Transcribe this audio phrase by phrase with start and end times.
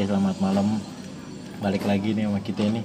[0.00, 0.80] Oke, selamat malam.
[1.60, 2.80] Balik lagi nih sama kita ini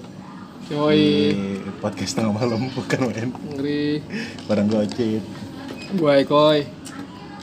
[0.68, 1.32] Yoi,
[1.64, 3.32] di podcast tengah malam bukan main.
[3.55, 4.04] ngeri.
[4.51, 5.24] Bareng gue Ocit.
[5.96, 6.68] Gue Koi.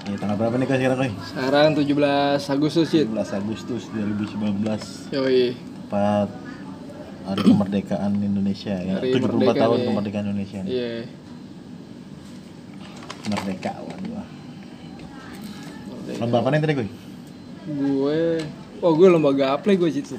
[0.05, 1.13] Ini tanggal berapa nih kau sekarang koi?
[1.25, 3.09] Sekarang 17 Agustus, Cit.
[3.09, 5.09] 17 Agustus 2019.
[5.17, 5.57] Yoi.
[5.57, 6.29] Tepat
[7.33, 9.01] hari kemerdekaan Indonesia ya.
[9.01, 9.87] Hari 74 merdeka tahun nih.
[9.89, 10.69] kemerdekaan Indonesia nih.
[10.69, 10.93] Iya.
[13.25, 14.27] Merdeka waduh.
[16.21, 16.89] Lomba apa nih tadi koi?
[17.63, 17.92] Gue
[18.83, 20.11] Oh, gue lomba gaple gue, Cit.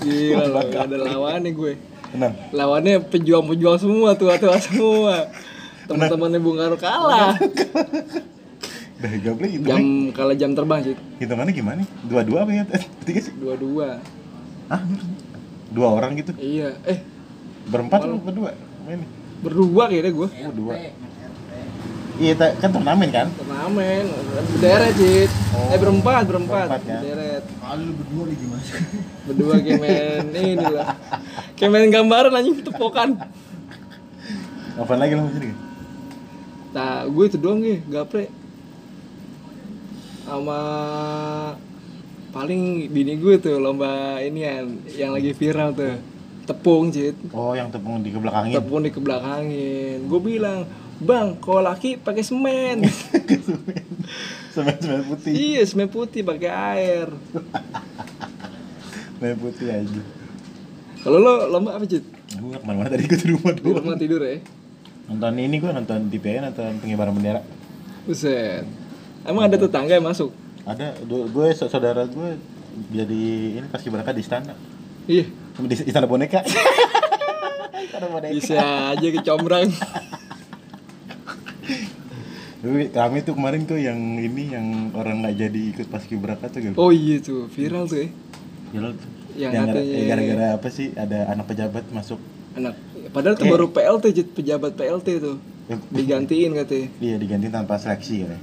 [0.00, 1.72] Gila, loh, gak ada lawannya gue.
[2.08, 2.32] Tenang.
[2.50, 5.28] Lawannya pejuang-pejuang semua, tua-tua semua.
[5.84, 7.36] Teman-temannya Bung Karno kalah.
[8.96, 9.66] Udah gaple itu.
[9.68, 9.82] Jam
[10.16, 10.98] kalah jam terbang, Cit.
[11.20, 11.82] Hitungannya gimana?
[12.08, 12.64] Dua-dua apa ya?
[13.04, 13.32] Tiga sih?
[13.36, 14.00] Dua-dua.
[14.72, 14.80] Hah?
[15.68, 16.32] Dua orang gitu?
[16.40, 16.72] Iya.
[16.88, 17.04] Eh,
[17.68, 18.56] Berempat atau berdua?
[18.88, 19.04] Main.
[19.42, 20.28] berdua kayaknya gue.
[20.48, 20.74] Oh, dua.
[22.12, 23.26] Iya, kan turnamen kan?
[23.32, 24.04] Turnamen,
[24.52, 25.30] berderet, Cit.
[25.72, 26.66] Eh, berempat, berempat.
[26.68, 27.00] Berempat, kan?
[27.00, 27.42] Berderet.
[27.58, 28.66] Ah, lu berdua lagi mas
[29.26, 30.92] berdua kayak main ini lah
[31.54, 33.16] kayak main gambaran anjing tepokan
[34.74, 35.54] Apa lagi lo sini?
[36.72, 38.28] nah gue itu doang gue gaple
[40.22, 40.58] sama
[42.28, 45.96] paling bini gue tuh lomba ini yang yang lagi viral tuh
[46.42, 48.52] tepung cit Oh, yang tepung di kebelakangin.
[48.52, 50.64] tepung di kebelakangin gue bilang
[51.02, 52.86] bang kalau laki pakai semen
[54.52, 55.32] Semen-semen putih.
[55.32, 57.08] iya semen putih pakai air
[59.12, 60.02] Semen putih aja.
[61.00, 63.82] kalau lo lomba apa cit Gue ke mana-mana tadi gue di rumah di doang.
[63.82, 64.40] rumah tidur ya
[65.04, 67.42] Nonton ini gue nonton di PN nonton pengibaran bendera.
[68.02, 68.64] Buset
[69.22, 70.30] emang ada tetangga yang masuk
[70.62, 72.38] Ada gue sa- saudara gue
[72.88, 73.22] jadi
[73.54, 74.54] ini pasti berangkat di istana.
[75.04, 76.40] iya Di istana boneka.
[77.84, 78.32] istana boneka.
[78.32, 78.56] bisa
[78.90, 79.68] aja kecombrang
[82.62, 86.74] Tapi kami tuh kemarin tuh yang ini yang orang nggak jadi ikut paskibraka tuh gitu.
[86.76, 88.08] Oh iya tuh, viral tuh ya.
[88.70, 89.10] Gila tuh.
[89.32, 92.20] Yang gara- katanya- eh, gara-gara apa sih ada anak pejabat masuk
[92.52, 92.76] Anak.
[93.10, 93.50] Padahal tuh Eh.
[93.50, 95.36] baru PLT, pejabat PLT tuh.
[95.88, 98.36] Digantiin katanya, Iya diganti tanpa seleksi ya.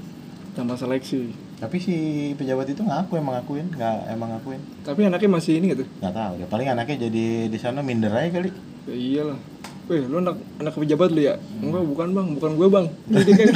[0.52, 1.30] tanpa seleksi.
[1.56, 1.96] Tapi si
[2.34, 4.60] pejabat itu ngaku emang ngakuin, nggak emang ngakuin.
[4.82, 5.86] Tapi anaknya masih ini gitu.
[6.00, 6.34] Nggak tahu.
[6.36, 8.50] Ya paling anaknya jadi di sana minder aja kali.
[8.84, 9.40] Ya iyalah.
[9.90, 11.42] Weh, lu anak anak pejabat lu ya?
[11.66, 12.86] Enggak, bukan bang, bukan gue bang.
[13.10, 13.50] Jadi kan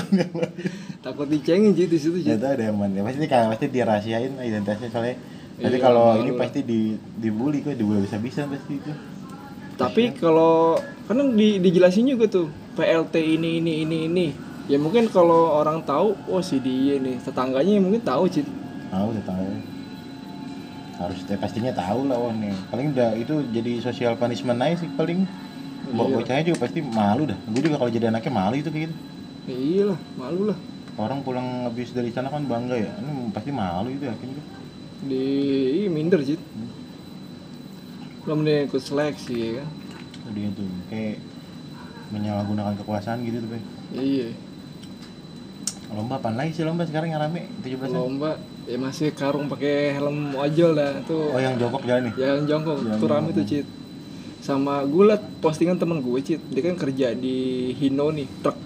[1.06, 3.06] takut dicengin Jit di situ tahu ada yang mana.
[3.06, 5.22] Pasti kan pasti dirahasiain identitasnya soalnya.
[5.62, 8.92] Nanti Iya, kalau ini pasti di dibully kok, dibully bisa-bisa pasti itu.
[9.78, 12.50] Tapi kalau kan di, dijelasin juga tuh
[12.82, 14.28] PLT ini ini ini ini.
[14.66, 18.50] Ya mungkin kalau orang tahu, oh si dia nih, tetangganya mungkin tahu Jit.
[18.90, 19.48] Tahu tahu.
[20.98, 22.58] Harus ya, pastinya tahu lah nih.
[22.74, 25.30] Paling udah itu jadi social punishment aja sih paling.
[25.94, 26.14] Bo Iya.
[26.16, 27.38] bocahnya juga pasti malu dah.
[27.48, 28.96] Gue juga kalau jadi anaknya malu itu kayak gitu.
[29.44, 30.58] Ya iyalah, malu lah.
[30.94, 32.92] Orang pulang habis dari sana kan bangga ya.
[32.96, 34.46] Ini pasti malu itu yakin gue.
[35.04, 35.24] di
[35.80, 36.40] ih, minder Jit.
[38.24, 39.68] belum dia ikut seleksi ya kan
[40.32, 41.20] Dia tuh kayak
[42.10, 43.62] menyalahgunakan kekuasaan gitu tuh, Bay.
[43.94, 44.32] iya
[45.92, 47.92] Lomba apa lagi sih lomba sekarang yang rame 17 -an?
[47.92, 48.32] lomba
[48.64, 52.14] ya masih karung pakai helm ojol dah tuh Oh yang jongkok jalan nih.
[52.16, 53.66] jalan jongkok Jalan tuh rame tuh Cit
[54.44, 57.38] sama gue liat postingan temen gue Cit dia kan kerja di
[57.74, 58.60] Hino nih truk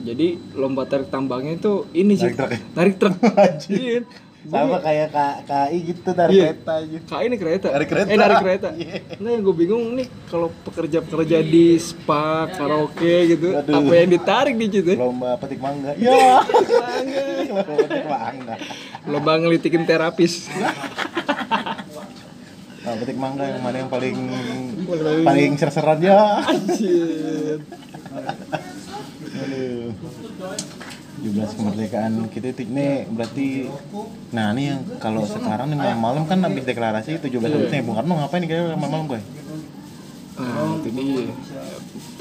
[0.00, 2.58] jadi lomba tarik tambangnya itu ini Cit Narik truk ya?
[2.72, 3.76] narik truk Anjir.
[3.76, 4.00] iya
[4.42, 6.44] Sama kayak K- KI gitu dari Iya.
[6.48, 6.98] kereta aja.
[7.04, 7.66] Kak ini kereta.
[7.68, 8.08] Narik kereta.
[8.08, 8.68] Eh narik kereta.
[8.72, 8.94] Iya.
[9.20, 13.76] Nah yang gue bingung nih kalau pekerja-pekerja di spa, karaoke gitu, Aduh.
[13.76, 14.96] apa yang ditarik di situ?
[14.96, 15.92] Lomba petik mangga.
[15.94, 16.40] Ya.
[17.44, 18.54] Lomba petik mangga.
[19.04, 20.48] Lomba ngelitikin terapis.
[22.80, 24.16] Nah, petik mangga yang mana yang paling
[25.20, 26.40] Paling- ser-seran ya.
[26.40, 27.60] Anjir.
[29.36, 29.92] Aduh.
[31.20, 33.68] 17 kemerdekaan kita itu ini berarti
[34.32, 38.16] nah ini yang kalau sekarang nih malam-malam kan habis deklarasi 17 Agustus nih Bung Karno
[38.16, 39.20] ngapain nih kira malam-malam gue?
[40.40, 41.28] Ah, itu dia.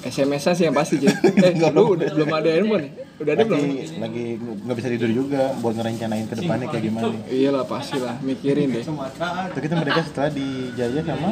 [0.03, 1.11] SMS-an sih yang pasti, Cik.
[1.49, 2.91] Eh, lu udah belum ada handphone nih?
[3.19, 3.61] Udah ada belum?
[3.99, 7.15] Lagi nggak bisa tidur juga buat ngerencanain ke depannya kayak gimana.
[7.27, 8.83] Iyalah pasti lah, mikirin deh.
[8.83, 11.29] Itu kita merdeka setelah dijajah sama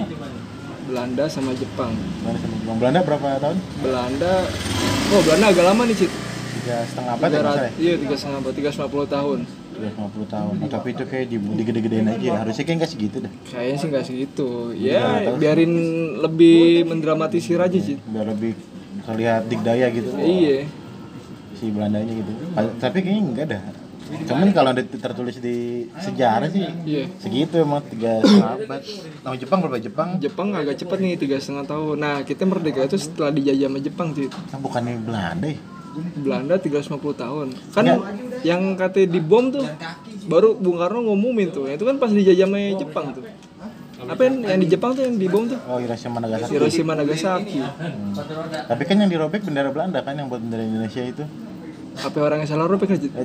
[0.87, 1.91] Belanda sama Jepang.
[2.23, 2.75] Belanda sama Jepang.
[2.79, 3.57] Belanda berapa tahun?
[3.83, 4.33] Belanda,
[5.11, 6.11] oh Belanda agak lama nih, Cik.
[6.57, 7.71] Tiga setengah abad ya misalnya?
[7.79, 9.39] Iya, tiga setengah abad, tiga puluh tahun.
[9.77, 10.53] Tiga puluh tahun.
[10.57, 12.41] Oh, tapi itu kayak di, digede-gedein aja.
[12.41, 13.31] Harusnya kayak nggak segitu dah.
[13.45, 14.47] Kayaknya sih nggak segitu.
[14.73, 15.05] Ya,
[15.37, 15.73] biarin
[16.17, 18.01] lebih mendramatisir aja sih.
[18.09, 18.57] Biar lebih
[19.05, 20.09] terlihat dikdaya gitu.
[20.17, 20.65] Iya.
[21.57, 22.31] si Belandanya gitu.
[22.77, 23.61] Tapi kayaknya enggak dah.
[24.07, 27.11] Cuman kalau ada tertulis di sejarah sih Iya.
[27.19, 28.81] segitu emang tiga setengah abad.
[29.19, 30.09] Sama Jepang berapa Jepang?
[30.21, 31.95] Jepang agak cepat nih tiga setengah tahun.
[31.99, 34.31] Nah kita merdeka itu setelah dijajah sama Jepang sih.
[34.31, 35.59] Ah, bukannya Belanda ya?
[36.15, 37.47] Belanda 350 tahun.
[37.71, 37.85] Kan
[38.41, 39.65] yang katanya dibom tuh
[40.25, 41.65] baru Bung Karno ngumumin tuh.
[41.65, 43.25] Itu kan pas dijajah sama Jepang tuh.
[43.97, 46.53] apa yang, yang di Jepang tuh yang dibom tuh Oh Hiroshima Nagasaki.
[46.53, 48.13] Hiroshima Nagasaki Hmm.
[48.63, 51.25] Tapi kan yang dirobek bendera Belanda kan yang buat bendera Indonesia itu.
[51.97, 53.09] apa orang yang salah robek aja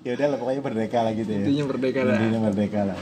[0.00, 1.42] ya udah lah pokoknya merdeka lah gitu ya.
[1.42, 2.98] intinya merdeka lah Intinya merdeka lah.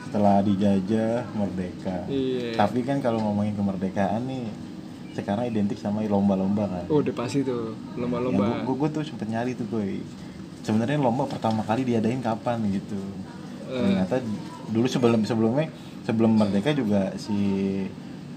[0.00, 1.96] Setelah dijajah merdeka.
[2.06, 4.46] iya Tapi kan kalau ngomongin kemerdekaan nih
[5.10, 6.84] sekarang identik sama lomba-lomba kan.
[6.86, 10.02] oh udah pasti tuh lomba-lomba gue, gue tuh sempet nyari tuh gue.
[10.62, 13.00] Sebenarnya lomba pertama kali diadain kapan gitu.
[13.66, 13.80] Eh.
[13.80, 14.22] Ternyata
[14.70, 15.66] dulu sebelum sebelumnya
[16.06, 17.36] sebelum merdeka juga si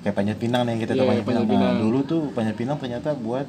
[0.03, 1.73] kayak Panjat Pinang nih kita tahu Iya, Panjat Pinang.
[1.73, 3.47] Nah, dulu tuh Panjat Pinang ternyata buat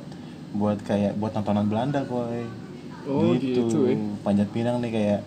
[0.55, 2.47] buat kayak buat tontonan Belanda koi.
[3.05, 3.97] Oh, gitu, ya.
[4.25, 5.21] Panjat Pinang nih kayak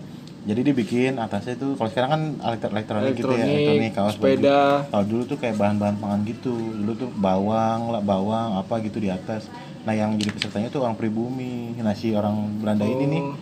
[0.48, 4.60] jadi dibikin atasnya tuh kalau sekarang kan elektro- elektronik, gitu ya Elektronik, elektronik kaos sepeda.
[4.88, 6.56] kalau dulu tuh kayak bahan-bahan pangan gitu.
[6.56, 9.52] Dulu tuh bawang lah bawang apa gitu di atas.
[9.84, 11.76] Nah yang jadi pesertanya tuh orang pribumi.
[11.78, 13.36] Nah si orang Belanda ini nih Oh.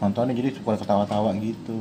[0.00, 1.78] nontonnya jadi suka ketawa-tawa gitu.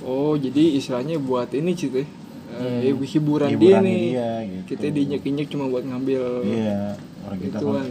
[0.00, 2.08] Oh jadi istilahnya buat ini sih teh.
[2.48, 3.98] Eh, hiburan, dia Hiburan nih.
[4.08, 4.62] dia, gitu.
[4.70, 7.88] kita dinyek-nyek cuma buat ngambil iya orang kita itu kan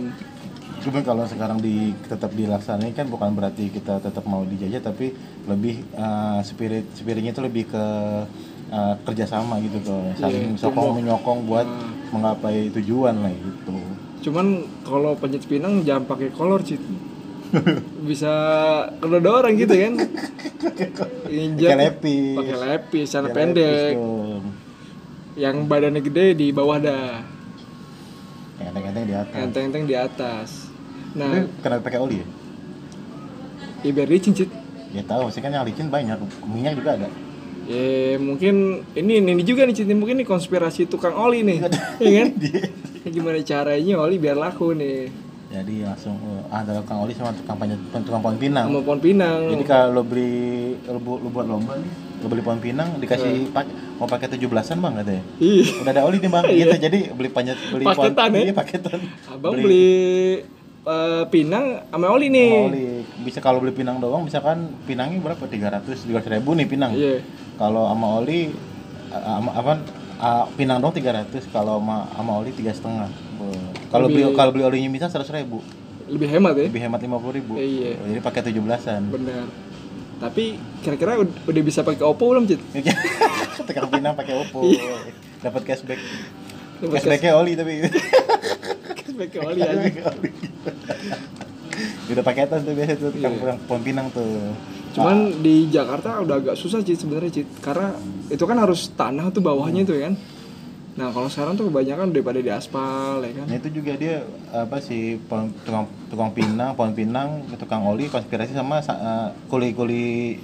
[0.86, 5.82] Cuma kalau sekarang di tetap dilaksanain kan bukan berarti kita tetap mau dijajah tapi lebih
[5.82, 7.86] eh, spirit spiritnya itu lebih ke
[8.68, 11.90] eh, kerjasama gitu tuh saling Iya, sokong menyokong buat Ah.
[12.12, 13.76] menggapai tujuan lah gitu.
[14.22, 14.46] cuman
[14.82, 16.80] kalau panjat pinang jangan pakai kolor cit
[18.04, 18.32] bisa
[18.96, 19.94] kedua orang gitu kan
[21.28, 22.36] injak Pakai lepis.
[22.36, 24.44] pakai lepis celana pendek lepis
[25.36, 27.22] yang badannya gede di bawah dah
[28.58, 29.34] enteng-enteng di atas.
[29.36, 30.50] enteng-enteng di atas
[31.16, 32.28] nah Tapi kenapa pakai oli ya?
[33.82, 34.50] ya biar licin cit
[34.90, 36.16] Ya tahu sih kan yang licin banyak,
[36.46, 37.08] minyak juga ada.
[37.66, 38.56] ya mungkin
[38.94, 41.66] ini ini juga nih cit mungkin ini konspirasi tukang oli nih
[42.00, 42.30] ya kan
[43.06, 45.10] gimana caranya oli biar laku nih
[45.46, 48.66] Jadi langsung oh, ada tukang oli sama tukang panjat tukang pohon pinang.
[48.68, 50.36] sama pohon pinang Jadi kalau lo beli
[50.84, 53.64] lo, lo buat lomba nih, lo beli pohon pinang dikasih pak
[53.96, 55.24] mau pakai 17-an bang katanya.
[55.40, 56.76] Ih, Udah ada oli nih bang, gitu.
[56.78, 58.12] Jadi beli panjat beli pohon- Iya.
[58.12, 58.42] Paketan ya?
[58.42, 59.00] Iya paketan.
[59.28, 60.44] abang beli,
[60.86, 62.86] eh, pinang sama oli nih Sama oli.
[63.22, 65.42] Bisa kalau beli pinang doang misalkan pinangnya berapa?
[65.42, 66.92] 300 300 ribu nih pinang.
[66.94, 67.20] iya
[67.56, 68.52] Kalau sama oli
[69.12, 69.74] ama apa
[70.54, 73.10] pinang dong 300 kalau sama sama oli tiga setengah.
[73.88, 75.64] Kalau beli kalau beli olinya bisa 100 ribu,
[76.06, 77.54] lebih hemat ya lebih hemat 50 ribu.
[77.56, 77.96] Iya.
[78.02, 79.02] Jadi pakai 17-an.
[79.10, 79.46] benar
[80.16, 82.56] tapi kira-kira ud- udah bisa pakai Oppo belum cit
[83.68, 84.64] Tekan pinang pakai Oppo.
[85.44, 86.00] Dapat cashback.
[86.80, 87.84] Cashbacknya oli tapi.
[89.18, 90.12] ke oli aja
[92.08, 93.28] Udah paketan tuh biasa tuh Iya.
[93.30, 94.54] tukang pohon pinang tuh.
[94.92, 97.92] cuman di Jakarta udah agak susah cit sebenarnya cit karena
[98.26, 100.16] itu kan harus tanah tuh bawahnya tuh kan
[100.96, 104.80] nah kalau sekarang tuh kebanyakan daripada di aspal ya kan Nah itu juga dia apa
[104.80, 105.52] sih tukang
[106.08, 110.40] tukang pinang, pohon pinang, tukang oli konspirasi sama sa- eh, kuli-kuli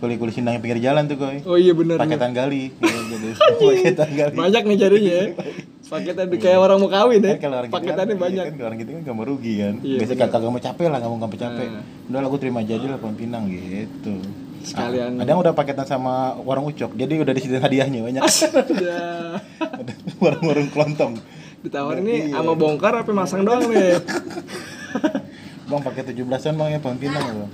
[0.00, 1.44] kuli-kuli sindang pinggir jalan tuh koy.
[1.44, 2.00] oh iya benar.
[2.00, 2.72] Paketan gali.
[2.80, 4.32] Iya, paketan gali.
[4.34, 5.18] banyak nih jadinya
[5.90, 8.68] paketan kayak orang mau kawin ya Kan kalau orang gitu paketannya kan, banyak Kan, kalau
[8.70, 9.74] orang gitu kan gak mau rugi kan.
[9.80, 10.32] Iya, Biasanya benar.
[10.32, 11.66] kagak mau capek lah, gak mau capek.
[11.68, 11.84] Nah.
[12.06, 14.14] Udah lah aku terima aja lah pohon pinang gitu.
[14.60, 15.10] Sekalian.
[15.16, 18.22] Ada yang udah paketan sama warung ucok, jadi udah disediain hadiahnya banyak.
[20.22, 21.14] warung-warung kelontong.
[21.60, 22.40] ditawarin nih Iya.
[22.40, 24.00] sama bongkar apa masang doang nih
[25.68, 27.50] Bang pakai 17-an bang ya pohon pinang ya bang.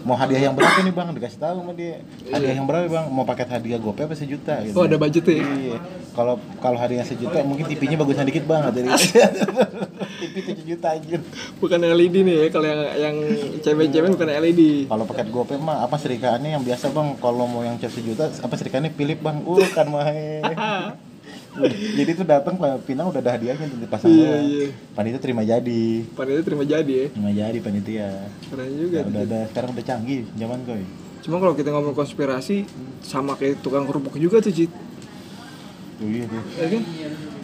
[0.00, 1.08] Mau hadiah yang berapa nih bang?
[1.12, 2.00] Dikasih tahu sama dia.
[2.32, 3.06] Hadiah yang berapa bang?
[3.12, 4.64] Mau paket hadiah gopay apa sejuta?
[4.64, 4.74] Gitu.
[4.76, 5.78] oh ada budget ya Iya.
[6.16, 8.72] Kalau kalau hadiahnya sejuta mungkin TV-nya bagusan dikit bang.
[8.72, 8.88] Jadi
[10.20, 11.16] TV 7 juta aja.
[11.60, 13.16] bukan LED nih ya kalau yang yang
[13.60, 17.08] cewek-cewek bukan LED Kalau paket gopay mah apa serikaannya yang biasa bang?
[17.20, 19.44] Kalau mau yang cap sejuta apa serikaannya Philip bang?
[19.44, 20.08] Uh kan mah.
[21.92, 24.64] jadi tuh datang Pak Pinang udah ada hadiahnya tuh dipasang Iya, iya.
[24.92, 25.84] Panitia terima jadi.
[26.12, 28.08] panitia terima jadi ya Terima jadi panitia.
[28.46, 30.82] keren juga Ya, udah ada sekarang udah canggih zaman koy.
[31.20, 32.64] cuma kalau kita ngomong konspirasi
[33.00, 34.72] sama kayak tukang kerupuk juga tuh Cit
[35.96, 36.42] Tuh iya tuh.
[36.54, 36.82] ya kan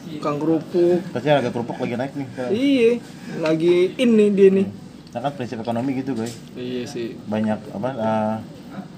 [0.09, 2.53] tukang kerupuk Pasti harga kerupuk lagi naik nih sekarang.
[2.53, 2.91] iya
[3.39, 4.67] lagi ini dia nih
[5.09, 6.33] Nah kan prinsip ekonomi gitu guys.
[6.53, 8.35] iya sih Banyak apa eh,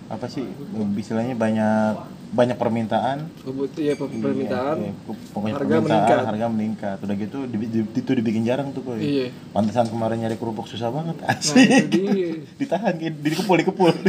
[0.08, 0.46] apa sih
[0.94, 1.94] istilahnya banyak
[2.28, 3.18] banyak permintaan.
[3.38, 5.14] kebutuhan ya permintaan Iya, iya.
[5.32, 6.20] pokoknya harga permintaan, meningkat.
[6.24, 6.96] harga meningkat.
[7.00, 8.98] Udah gitu di, di- itu dibikin jarang tuh koy.
[8.98, 11.16] iya Pantesan kemarin nyari kerupuk susah banget.
[11.16, 12.28] nah itu dia
[12.60, 13.92] Ditahan dikepul dikepul.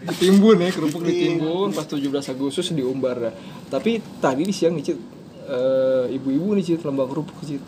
[0.00, 1.08] ditimbun ya kerupuk Iya.
[1.34, 3.34] ditimbun pas 17 Agustus diumbar dah.
[3.68, 4.98] tapi tadi di siang nih Cit
[5.44, 7.60] eh, ibu-ibu nih Cit lembah kerupuk Cit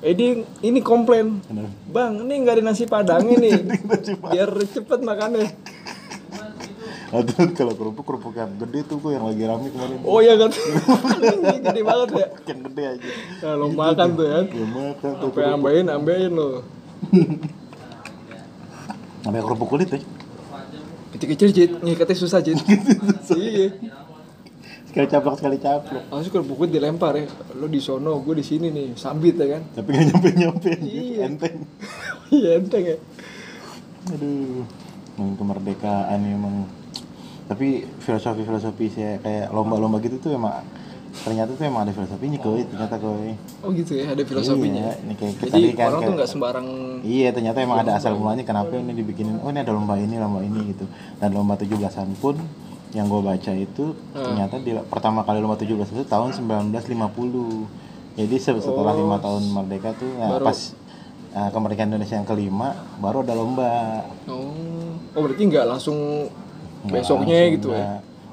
[0.00, 1.70] eh dia ini komplain Kenapa?
[1.86, 3.48] bang ini nggak ada nasi padang ini
[4.26, 5.46] biar cepet makannya
[7.14, 10.02] Aduh kalau kerupuk kerupuk yang gede tuh kok yang lagi rame kemarin.
[10.02, 10.50] oh iya kan?
[11.70, 12.26] Gede banget ya?
[12.50, 13.08] Yang gede aja.
[13.38, 14.40] nah, lo makan tuh ya.
[14.50, 15.30] Ya makan tuh.
[15.30, 16.66] sampai ambain ambain lo.
[19.22, 20.00] Namanya kerupuk kulit ya.
[21.14, 22.58] kecil-kecil Cid ngikatnya susah Cid
[23.38, 23.70] iya.
[24.90, 26.10] Sekali caplok sekali caplok.
[26.10, 27.30] Langsung kalau buku dilempar ya.
[27.54, 28.98] Lo di sono gue di sini nih.
[28.98, 29.62] Sambit ya kan?
[29.74, 31.30] Tapi nggak nyampe nyampe Iya.
[31.30, 31.56] enteng.
[32.34, 32.98] Iya enteng ya.
[34.10, 34.66] Aduh.
[35.14, 36.66] Kemerdekaan emang
[37.44, 37.66] tapi
[37.98, 40.64] filosofi filosofi saya kayak lomba-lomba gitu tuh emang
[41.14, 44.10] ternyata tuh emang ada filosofinya koi ternyata koi oh gitu ya?
[44.10, 46.66] Ada filosofinya iya, ini kayak kita jadi kan orang tuh kayak- nggak sembarang
[47.04, 50.40] Iya ternyata emang ada asal mulanya kenapa ini dibikinin oh ini ada lomba ini lomba
[50.40, 50.88] ini gitu.
[51.16, 52.34] Dan lomba 17-an pun
[52.90, 56.96] yang gue baca itu ternyata di, pertama kali lomba 17 itu tahun 1950
[58.14, 60.58] jadi se- setelah lima tahun merdeka tuh nah, Baru- pas
[61.32, 63.70] uh, kemerdekaan Indonesia yang kelima baru ada lomba.
[64.24, 64.50] Oh.
[65.10, 66.30] Oh berarti nggak langsung
[66.86, 67.90] besoknya langsung, gitu ya.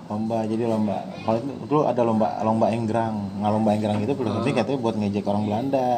[0.08, 0.38] lomba.
[0.44, 0.98] Jadi lomba.
[1.22, 5.24] Kalau itu dulu ada lomba lomba enggrang nggak lomba enggrang itu filosofi katanya buat ngejek
[5.24, 5.90] orang Belanda.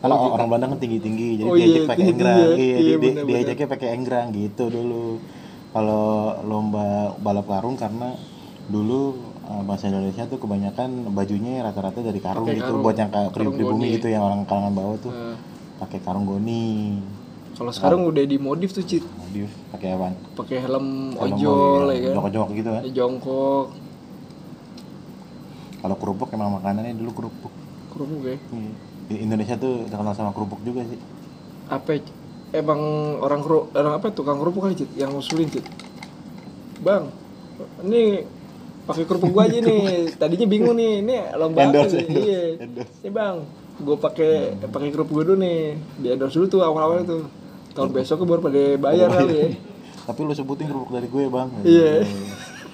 [0.00, 2.48] Kalau orang Belanda kan tinggi tinggi jadi Oh iya, diajak pakai tinggi-tinggi enggrang ya.
[2.54, 3.28] iya, Iya, di- benar-benar.
[3.30, 5.06] diajaknya pakai enggrang gitu dulu.
[5.70, 6.04] Kalau
[6.42, 8.08] lomba balap karung karena
[8.66, 9.00] dulu
[9.44, 12.82] uh, bahasa Indonesia tuh kebanyakan bajunya rata-rata dari karung Pakai gitu karung.
[12.82, 13.94] buat yang kayak pribumi goni.
[13.94, 15.12] gitu yang orang kalangan bawah tuh.
[15.12, 15.36] Nah,
[15.78, 16.98] pakai karung goni
[17.54, 19.04] kalau sekarang udah dimodif tuh Cid.
[19.04, 22.00] Modif pakai apa pakai helm Helm ojol goni, ya.
[22.00, 22.12] kan?
[22.16, 22.82] Jongkok-jongkok gitu kan?
[22.82, 23.66] Ya, jongkok.
[25.80, 27.52] Kalau kerupuk emang makanannya dulu kerupuk.
[27.88, 28.36] Kerupuk ya?
[28.36, 28.72] Iya.
[29.10, 31.00] Di Indonesia tuh terkenal sama kerupuk juga sih.
[31.70, 32.02] apa ya,
[32.56, 32.80] emang
[33.22, 34.90] orang keru, orang apa tukang kerupuk kali Cid?
[34.94, 35.64] Yang ngusulin Cid?
[36.80, 37.12] Bang
[37.84, 38.24] ini
[38.82, 40.08] pakai kerupuk gua aja nih.
[40.20, 42.06] Tadinya bingung nih ini lomba apa Endorse, nih?
[42.08, 42.92] Endorse, iya endorse.
[43.00, 43.36] ini bang
[43.82, 47.24] gua pakai pakai kerupuk gua dulu nih di endorse dulu tuh awal-awal tuh
[47.72, 49.48] tahun besok baru pada bayar kali ya
[50.00, 51.48] Tapi lu sebutin kerupuk dari gue bang.
[51.62, 52.02] Iya.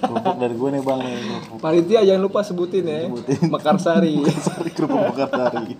[0.01, 0.99] Kerupuk dari gue nih bang.
[1.05, 3.05] Kerupuk panitia jangan lupa sebutin ya
[3.45, 5.77] Mekarsari sari, kerupuk bakar sari.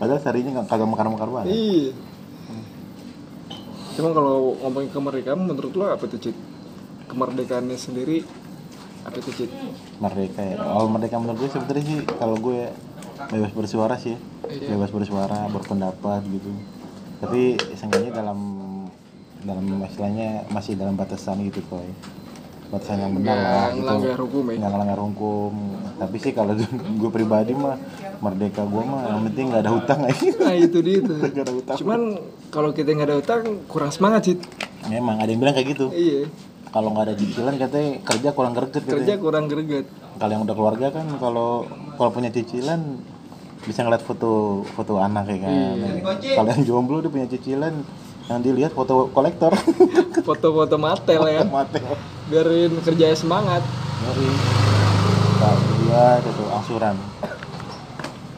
[0.00, 1.52] Padahal sarinya nggak kagak mekar-mekar banget.
[1.52, 1.92] iya
[3.92, 6.36] cuma kalau ngomongin kemerdekaan menurut lo apa tuh Cid
[7.12, 8.24] kemerdekaannya sendiri
[9.04, 9.50] apa tuh Cid
[10.00, 10.56] Merdeka ya.
[10.56, 12.72] Kalau merdeka menurut gue sebenarnya sih kalau gue
[13.30, 14.16] bebas bersuara sih.
[14.48, 14.76] Iya.
[14.76, 16.50] Bebas bersuara, berpendapat gitu.
[17.22, 18.38] Tapi seenggaknya dalam
[19.42, 21.82] dalam istilahnya masih dalam batasan gitu kok.
[22.72, 24.24] Batasan yang benar lah nggak gitu.
[24.24, 25.52] hukum ya nggak ngelanggar hukum
[26.00, 26.56] tapi sih kalau
[27.04, 27.76] gue pribadi mah
[28.24, 30.98] merdeka gue mah yang penting nggak ada hutang aja nah itu dia
[31.44, 32.00] ada hutang cuman
[32.48, 34.40] kalau kita nggak ada utang kurang semangat Cid
[34.88, 36.24] memang ada yang bilang kayak gitu iya
[36.72, 39.86] kalau nggak ada cicilan katanya kerja kurang greget kerja katanya kurang greget.
[40.16, 41.68] Kalau yang udah keluarga kan kalau
[42.00, 42.80] kalau punya cicilan
[43.62, 45.52] bisa ngeliat foto foto anak ya kan?
[46.16, 47.84] Kalau yang jomblo dia punya cicilan
[48.32, 49.52] yang dilihat foto kolektor.
[50.28, 51.44] Foto-foto matel ya.
[51.44, 51.82] Mati
[52.32, 53.60] biarin kerjanya semangat.
[55.42, 56.96] Pak dia itu angsuran.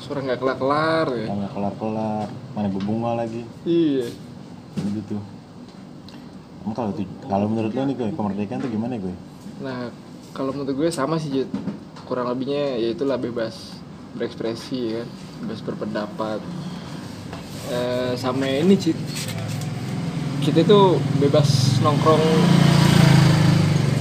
[0.02, 1.26] Suara nggak kelar-kelar ya.
[1.30, 2.26] Yang nggak kelar kelar
[2.58, 3.46] mana berbunga lagi.
[3.62, 4.10] Iya.
[4.74, 5.16] Gitu.
[5.20, 5.33] Emang
[6.66, 6.92] kalau
[7.22, 9.12] kalau menurut lo nih gue kemerdekaan tuh gimana gue
[9.56, 9.86] Nah,
[10.30, 11.50] kalau menurut gue sama sih, Jud.
[12.02, 13.78] Kurang lebihnya ya itulah bebas
[14.12, 15.08] berekspresi ya kan,
[15.40, 16.40] bebas berpendapat.
[17.66, 18.98] Eh, sama ini, Cid.
[20.40, 21.48] Kita tuh bebas
[21.80, 22.20] nongkrong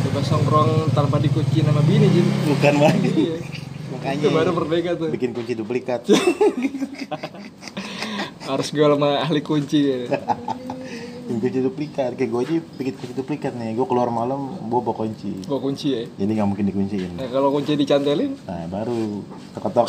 [0.03, 2.27] bebas nongkrong tanpa dikunci nama bini, Jud.
[2.47, 3.37] bukan lagi Iya.
[3.89, 5.09] makanya Itu baru merdeka tuh.
[5.09, 6.01] bikin kunci duplikat
[8.43, 9.99] Harus gue sama ahli kunci ya.
[11.43, 12.15] bikin kunci duplikat.
[12.15, 13.75] Kayak gue aja bikin kunci duplikat nih.
[13.75, 15.43] Gue keluar malam gue bawa kunci.
[15.43, 16.07] Gue kunci ya.
[16.15, 17.19] jadi nggak mungkin dikunciin.
[17.19, 19.19] Nah, kalau kunci dicantelin, nah baru.
[19.59, 19.87] Ketok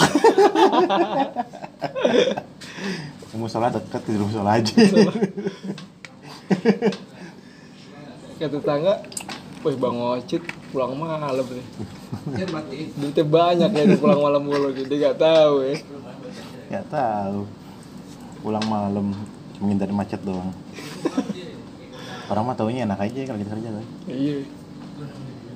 [3.38, 4.74] musola deket di musola aja.
[8.38, 8.98] Ke tetangga
[9.64, 10.42] Wih bang Ocit
[10.74, 11.66] pulang malam nih.
[12.98, 14.74] Duitnya banyak ya dia pulang malam mulu.
[14.74, 15.78] Dia gak tahu ya
[16.64, 17.46] nggak tahu.
[18.42, 19.14] Pulang malam
[19.54, 20.50] cuma ngindar macet doang
[22.28, 23.84] orang mah taunya enak aja kalau kita kerja kan?
[24.08, 24.36] Iya.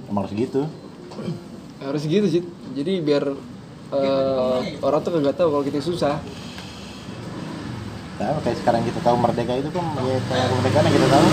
[0.08, 0.62] Emang harus gitu.
[1.80, 2.42] Harus gitu sih.
[2.76, 3.24] Jadi biar
[3.94, 6.20] eh, orang tuh kagak tahu kalau kita susah.
[8.18, 11.26] Nah, kayak sekarang kita tahu merdeka itu kan ya kayak kemerdekaan yang kita tahu.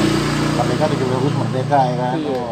[0.55, 2.15] Merdeka 17 Agustus merdeka ya kan.
[2.21, 2.45] Iya.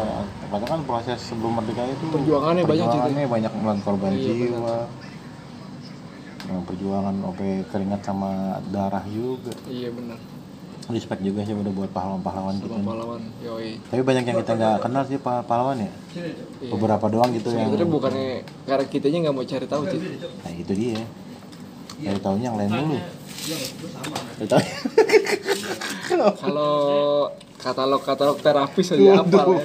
[0.44, 4.76] Padahal kan proses sebelum merdeka itu Perjuangannya banyak, perjuangannya banyak melawan korban Iya, jiwa.
[6.44, 8.30] Yang perjuangan sampai keringat sama
[8.68, 9.54] darah juga.
[9.70, 10.33] Iya benar
[10.86, 12.68] Respect juga sih udah buat pahlawan-pahlawan gitu.
[12.76, 15.92] Pahlawan Yoi Tapi banyak yang kita nggak kenal sih pa- pahlawan ya.
[16.12, 16.68] Iya.
[16.68, 18.28] Beberapa doang gitu yang Sebenarnya bukannya
[18.64, 21.00] karena kitanya nggak mau cari tahu sih Nah, itu dia.
[21.96, 22.96] Dari tahunya yang lain dulu.
[26.36, 26.74] Kalau
[27.56, 29.64] katalog-katalog terapis aja apa ya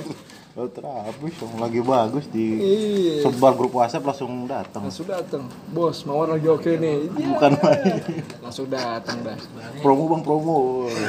[0.60, 4.84] Oh, terapis yang lagi bagus di Iya sebar grup WhatsApp langsung datang.
[4.84, 7.32] Langsung datang Bos mawar lagi oke nih Iya.
[7.32, 7.96] Bukan main.
[8.44, 9.40] Langsung datang dah
[9.80, 10.58] promo bang promo.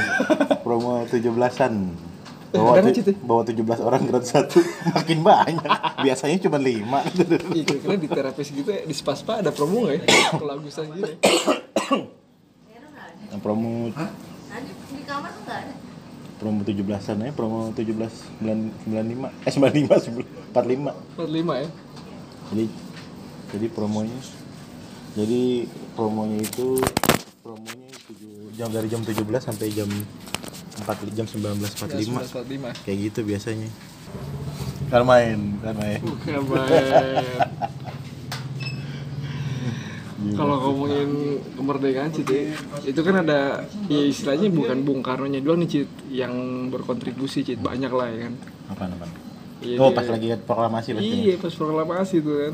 [0.65, 1.75] promo 17-an.
[2.51, 3.15] bawa, tu- ya?
[3.23, 4.59] bawa 17 orang gratis satu
[4.91, 9.83] makin banyak biasanya cuma 5 Iya kira-kira di terapis gitu ya, di spaspa ada promo
[9.83, 10.35] nggak ya?
[10.35, 11.11] Kalau Agusan gitu.
[13.27, 13.91] yang promo
[14.47, 15.75] Nanti di kamar tuh nggak ada.
[16.41, 17.93] Promo 17-an ya promo 17
[18.41, 21.21] 9, 95 eh 95 45 45
[21.55, 21.69] ya.
[22.51, 22.65] jadi
[23.51, 24.19] jadi promonya
[25.13, 25.43] jadi
[25.93, 26.81] promonya itu
[27.41, 29.91] promonya tujuh- jam dari jam 17 sampai jam
[30.81, 32.85] 4 jam 19.45 1945.
[32.85, 33.69] kayak gitu biasanya
[34.89, 37.47] kan main kan main Bukan banget.
[40.31, 41.11] Kalau ngomongin
[41.55, 46.33] kemerdekaan ya, itu kan ada ya istilahnya bukan Bung Karno-nya doang nih Cit yang
[46.69, 48.35] berkontribusi Cit, banyak lah ya kan.
[48.69, 49.07] apa apa
[49.61, 52.53] Iya, oh dia- pas lagi proklamasi pasti Iya, pas proklamasi itu kan.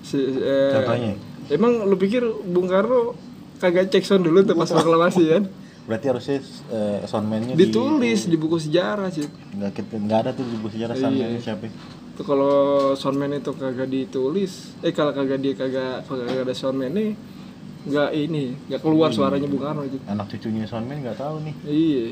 [0.00, 1.12] Si, eh, Contohnya?
[1.46, 3.16] Emang lu pikir Bung Karno
[3.56, 5.44] kagak cek sound dulu tuh pas proklamasi kan?
[5.84, 9.28] berarti harusnya uh, soundman-nya di- Ditulis di buku sejarah Cit.
[9.52, 11.02] nggak kita- nggak ada tuh di buku sejarah Iya.
[11.02, 11.68] soundman siapa
[12.14, 12.54] Tuh kalau
[12.94, 17.10] soundman itu kagak ditulis, eh kalau kagak dia kagak kagak ada soundman nih,
[17.84, 19.98] nggak ini, nggak keluar suaranya Bung Karno Cit.
[20.06, 22.06] anak cucunya soundman nggak tahu nih Iya.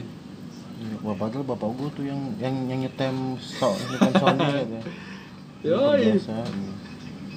[0.99, 4.79] bapak padahal bapak gua tuh yang yang yang nyetem so, nyetem soundnya gitu
[5.71, 6.03] Yoi.
[6.11, 6.35] biasa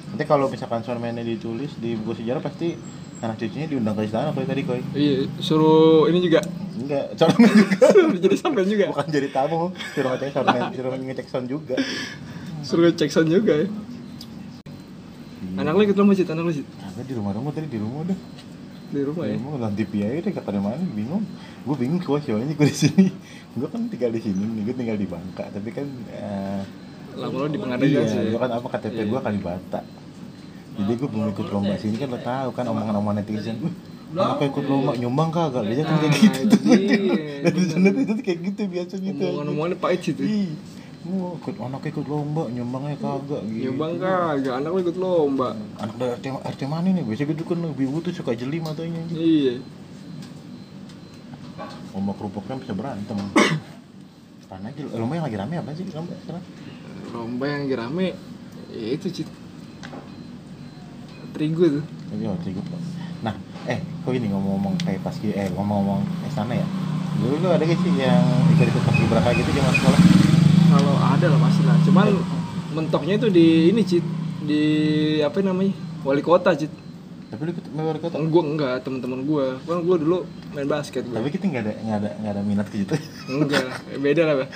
[0.07, 2.73] nanti kalau misalkan soundman-nya ditulis di buku sejarah pasti
[3.21, 6.41] anak cucunya diundang ke istana koi tadi koi Iya, suruh ini juga
[6.75, 8.85] enggak soundman juga suruh jadi soundman juga.
[8.89, 9.61] bukan jadi tamu
[9.93, 11.75] suruh ngecek soundman suruh ngecek sound juga
[12.65, 13.67] Suruh cek sound juga ya.
[15.55, 16.65] Anak lu ikut lomba Cit, anak Cit.
[16.65, 18.17] Kagak di rumah rumah tadi di rumah udah
[18.89, 19.35] Di rumah ya.
[19.37, 21.21] Mau nonton TV aja deh kata mana bingung.
[21.61, 23.05] Gue bingung kok soalnya gue di sini.
[23.55, 25.47] Gue kan tinggal di sini, nih, gue tinggal di Bangka.
[25.47, 26.61] Tapi kan eh,
[27.15, 28.19] Lama-lama di iya, Pengadegan sih.
[28.33, 29.81] gue kan apa KTP gue Kalibata.
[30.75, 33.55] Jadi gue belum ikut lomba sini kan lo tahu kan omongan-omongan netizen.
[33.63, 33.71] "Wih,
[34.11, 35.63] Anak ikut lomba nyumbang kagak?
[35.71, 36.55] Dia kan kayak gitu.
[36.75, 37.01] Anjir.
[37.47, 39.23] Netizen netizen kayak gitu biasanya tuh.
[39.31, 40.19] Omongan-omongannya pahit Cit.
[40.19, 40.27] ya.
[41.05, 43.69] Mau ikut anak ikut lomba nyumbangnya kagak gitu.
[43.69, 45.53] Nyumbang kagak, anak lu ikut lomba.
[45.77, 47.05] Anak dari RT, RT mana nih?
[47.05, 49.01] Biasanya gitu kan ibu tuh suka jeli matanya.
[49.13, 49.61] Iya.
[51.95, 53.15] lomba kerupuknya bisa berantem
[54.43, 56.43] Sekarang aja lomba yang lagi rame apa sih lomba sekarang
[57.15, 58.07] Lomba yang lagi rame
[58.75, 59.29] ya itu Cit.
[61.31, 61.83] Terigu tuh.
[62.27, 62.59] oh terigu
[63.23, 63.31] nah
[63.65, 66.67] eh kok ini ngomong-ngomong kayak pas eh ngomong-ngomong istana ya
[67.15, 68.21] dulu lu ada gak sih yang
[68.53, 70.01] ikut ikut paski beraka gitu zaman sekolah
[70.75, 71.77] Kalau ada lah pasti lah.
[71.81, 72.07] Cuman
[72.71, 74.03] mentoknya itu di ini Cit.
[74.41, 74.63] Di
[75.21, 75.71] apa namanya?
[76.03, 76.69] Wali kota Cit.
[77.25, 79.45] tapi lu ikut mewar kota Gue enggak, teman-teman gue.
[79.59, 80.17] Kan gue dulu
[80.51, 81.11] main basket gue.
[81.11, 82.95] tapi kita nggak ada nggak ada nggak ada minat ke situ
[83.27, 83.65] Enggak,
[84.05, 84.47] beda lah, Pak.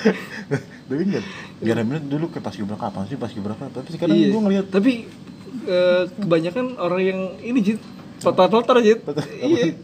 [0.87, 1.23] tapi nggak
[1.59, 4.27] nggak ada minat dulu ke paski beraka apa sih paski beraka tapi sekarang Iya.
[4.29, 4.91] gua ngeliat Tapi
[5.65, 7.79] eh, kebanyakan orang yang ini Cit.
[8.17, 8.99] Total-total Cit.
[9.01, 9.75] Iya.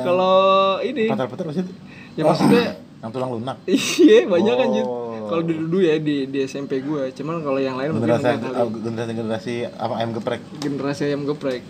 [0.00, 0.34] Kalau
[0.80, 1.74] ini patar-patar maksudnya
[2.12, 2.62] ya maksudnya
[3.02, 4.86] yang tulang lunak iya banyak kan Cit.
[5.30, 7.14] Kalau dulu ya di di SMP gue.
[7.14, 8.82] Cuman kalau yang lain mungkin generasi kali.
[8.82, 11.62] generasi generasi apa ayam geprek generasi ayam geprek.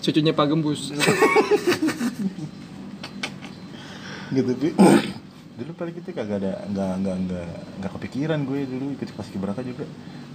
[0.00, 0.80] Cucunya Pak Gembus.
[4.30, 4.70] gitu Bi.
[5.58, 7.48] dulu paling kita kagak ada nggak nggak nggak
[7.82, 9.84] nggak kepikiran gue dulu ikut paski beraka juga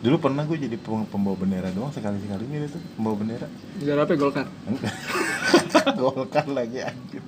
[0.03, 3.47] dulu pernah gue jadi pem- pembawa bendera doang sekali sekalinya itu pembawa bendera
[3.81, 4.45] Negara apa ya, Golkar?
[5.97, 7.23] golkar lagi anjir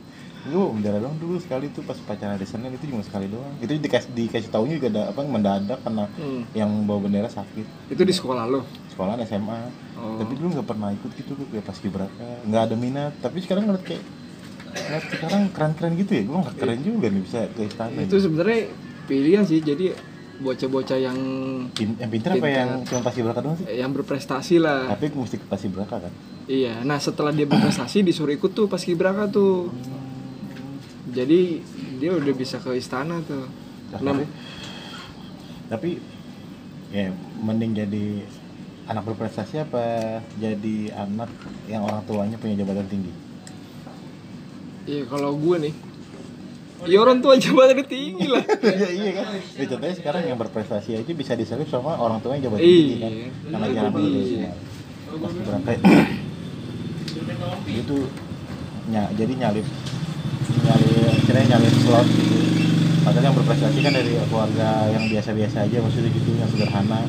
[0.47, 3.51] gue bawa bendera doang dulu sekali tuh pas pacaran hari Senin itu cuma sekali doang
[3.57, 6.41] itu dikasih dikasih tahunya juga ada apa mendadak karena Hmm.
[6.51, 8.63] yang bawa bendera sakit Itu di sekolah lo.
[8.89, 9.59] sekolahan SMA
[9.93, 10.17] Oh.
[10.17, 13.65] tapi dulu nggak pernah ikut gitu gue kayak paski beraka nggak ada minat tapi sekarang
[13.65, 14.03] ngeliat kayak
[14.69, 18.59] ngeliat sekarang keren-keren gitu ya gue nggak keren juga nih bisa ke istana Itu sebenarnya
[19.05, 19.57] pilihan sih.
[19.59, 19.85] Jadi
[20.37, 21.17] bocah-bocah yang
[21.71, 23.65] Pin- yang pintar apa yang cuma pasti beraka doang sih?
[23.71, 24.85] yang berprestasi lah.
[24.91, 26.13] Tapi mesti pasti beraka kan?
[26.45, 26.83] Iya.
[26.83, 29.73] Nah, setelah dia berprestasi disuruh ikut tuh pas Braka tuh.
[31.17, 31.39] Jadi
[31.97, 33.49] dia udah bisa ke istana tuh.
[33.89, 34.23] Nah, Nah, tapi,
[35.67, 35.89] tapi
[36.87, 38.05] ya mending jadi
[38.85, 39.83] anak berprestasi apa
[40.37, 41.27] jadi anak
[41.65, 43.11] yang orang tuanya punya jabatan tinggi?
[44.87, 45.73] iya kalau gue nih,
[46.87, 48.39] ya orang tua jabatan tinggi lah.
[48.63, 49.25] Iya iya kan.
[49.35, 52.71] Ya, contohnya sekarang yang berprestasi aja bisa disalip sama orang tuanya jabatan Iya.
[52.71, 53.11] tinggi kan?
[53.51, 53.75] Karena Iya.
[53.75, 54.35] jarang berprestasi.
[55.07, 55.71] Pasti beraka
[57.67, 57.97] itu
[58.87, 59.65] ny jadi nyalip
[61.15, 62.37] istilahnya nyalip slot gitu.
[63.03, 67.07] Padahal yang berprestasi kan dari keluarga yang biasa-biasa aja maksudnya gitu yang sederhana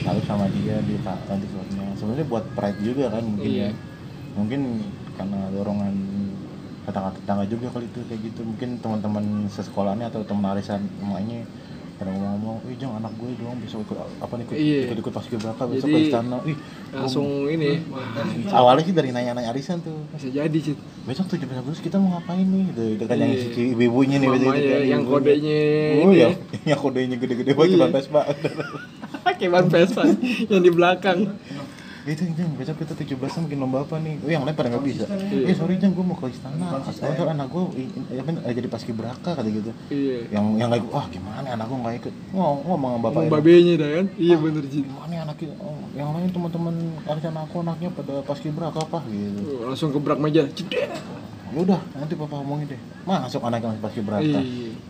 [0.00, 3.68] lalu sama dia di nanti slotnya sebenarnya buat pride juga kan mungkin Iya.
[3.68, 3.70] ya.
[4.32, 4.60] mungkin
[5.18, 5.94] karena dorongan
[6.84, 11.44] tetangga tetangga juga kali itu kayak gitu mungkin teman-teman sesekolahannya atau teman arisan emaknya
[12.00, 14.80] kadang ngomong ih jangan anak gue dong besok ikut apa nih ikut Iya.
[14.88, 16.36] ikut, ikut paski beraka Jadi- ke istana.
[16.42, 16.56] Ih
[16.90, 17.70] langsung ini.
[18.48, 20.08] Awalnya sih dari nanya-nanya arisan tuh.
[20.10, 22.64] Bisa jadi Cid besok tujuh belas Agustus kita mau ngapain nih?
[22.66, 22.82] Gitu.
[22.96, 23.44] Itu kan yang Iya.
[23.46, 24.46] si ibu-ibunya nih gitu
[24.82, 25.60] yang kodenya
[26.00, 26.28] oh ya
[26.72, 27.76] yang kodenya gede-gede banget Iya.
[27.76, 28.20] cuma Vespa.
[29.38, 30.02] Kayak ban Vespa.
[30.52, 31.18] Yang di belakang
[32.08, 34.16] itu jeng besok kita tujuh belas bikin lomba apa nih?
[34.24, 35.04] Oh yang lain pada nggak bisa.
[35.04, 35.52] Iya.
[35.52, 36.80] eh sorry jeng gue mau ke istana.
[36.80, 37.62] Oh anak gue
[38.16, 39.70] apa nih, jadi paski beraka kata gitu.
[39.92, 40.32] Iya.
[40.32, 41.46] Yang yang lagi ah gimana?
[41.52, 42.14] Anak gue nggak ikut.
[42.32, 44.06] Ngomong ngomong sama bapak Ngomong babenya dah kan?
[44.16, 45.52] Iya bener Cid gimana anaknya?
[45.60, 48.98] Oh, yang lain teman-teman arisan aku anaknya pada paski beraka apa?
[49.04, 49.40] Gitu.
[49.60, 50.48] Oh, langsung gebrak meja.
[50.48, 50.88] Cedek.
[51.50, 52.80] Ya udah nanti papa ngomongin deh.
[53.04, 54.40] Masuk anaknya masih paski beraka.
[54.40, 54.89] Iya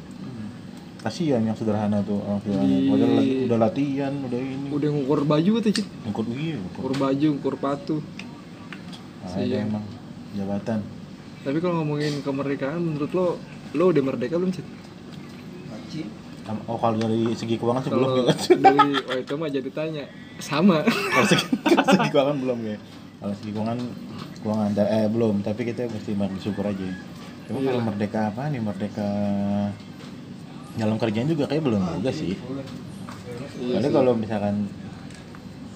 [1.01, 2.61] kasihan yang sederhana tuh orang padahal
[3.17, 4.69] lagi- udah latihan udah ini.
[4.69, 6.93] Udah ngukur baju tuh Cid ikut iya ngukur.
[6.95, 7.97] Baju ngukur patu
[9.25, 9.85] nah, ada emang
[10.33, 10.79] jabatan.
[11.41, 13.27] Tapi kalau ngomongin kemerdekaan menurut lo
[13.73, 14.53] lo udah merdeka belum
[16.49, 18.35] Am- oh kalau dari segi keuangan sih belum ya.
[18.65, 20.05] dari oh itu mah jadi tanya.
[20.41, 20.81] Sama.
[21.13, 22.77] Kalau segi, kalau segi keuangan belum ya.
[23.21, 23.79] Kalau segi keuangan
[24.41, 25.35] keuangan eh belum.
[25.45, 26.87] Tapi kita mesti bersyukur aja.
[27.45, 27.67] Cuma Iya.
[27.69, 28.61] kalau merdeka apa nih?
[28.63, 29.09] Merdeka
[30.81, 32.33] dalam kerjaan juga kayak belum juga sih.
[33.61, 33.93] Iya sih.
[33.93, 34.65] kalau misalkan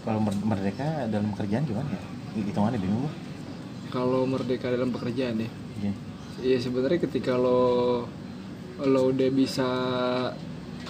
[0.01, 2.03] kalau mer- merdeka dalam kerjaan gimana ya?
[2.41, 3.13] Hitungannya bingung gua.
[3.93, 5.51] Kalau merdeka dalam pekerjaan ya?
[5.85, 5.93] Iya.
[6.41, 8.05] Iya sebenarnya ketika lo
[8.81, 9.69] lo udah bisa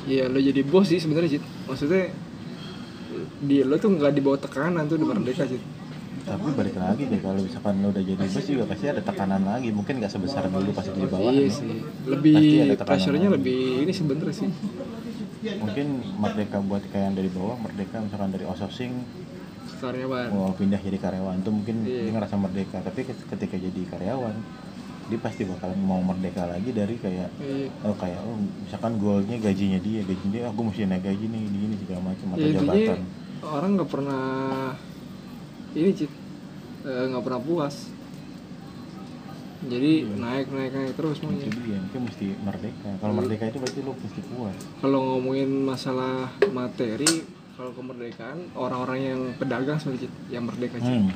[0.08, 1.44] ya lo jadi bos sih sebenarnya Cid.
[1.66, 2.14] Maksudnya
[3.44, 5.73] di lo tuh nggak dibawa tekanan tuh di merdeka Cid
[6.24, 9.68] tapi balik lagi deh kalau misalkan lo udah jadi bos juga pasti ada tekanan lagi.
[9.70, 11.54] Mungkin nggak sebesar dulu pas di bawah iya kan.
[11.54, 11.78] sih.
[12.06, 12.34] Lebih
[12.78, 14.50] pressure-nya lebih ini sebenarnya sih.
[15.54, 18.92] Mungkin merdeka buat kayak yang dari bawah merdeka misalkan dari outsourcing
[19.76, 20.26] karyawan.
[20.30, 22.08] Mau pindah jadi karyawan tuh mungkin Iya.
[22.08, 22.80] dia ngerasa merdeka.
[22.80, 24.34] Tapi ke- ketika jadi karyawan
[25.04, 27.68] dia pasti bakalan mau merdeka lagi dari kayak Iya.
[27.84, 31.74] oh kayak oh misalkan goalnya gajinya dia gajinya dia aku mesti naik gaji nih gini
[31.76, 33.00] segala macam atau ya intinya jabatan.
[33.44, 34.22] orang nggak pernah
[35.74, 36.10] ini Cid
[36.84, 37.90] eh, nggak pernah puas
[39.64, 43.18] jadi naik naik naik terus itu maunya dia mungkin mesti merdeka kalau Iya.
[43.18, 46.14] merdeka itu berarti lo mesti puas kalau ngomongin masalah
[46.50, 50.90] materi kalau kemerdekaan orang-orang yang pedagang sebenarnya Cid, yang merdeka Cid.
[50.90, 51.10] hmm.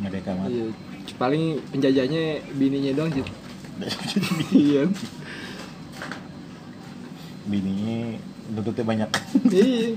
[0.00, 0.66] merdeka mah Iya,
[1.14, 2.22] paling penjajahnya
[2.52, 3.28] bininya doang Cid.
[4.56, 4.82] Iya.
[7.44, 8.18] bininya
[8.50, 9.08] nuntutnya banyak
[9.46, 9.94] Iya.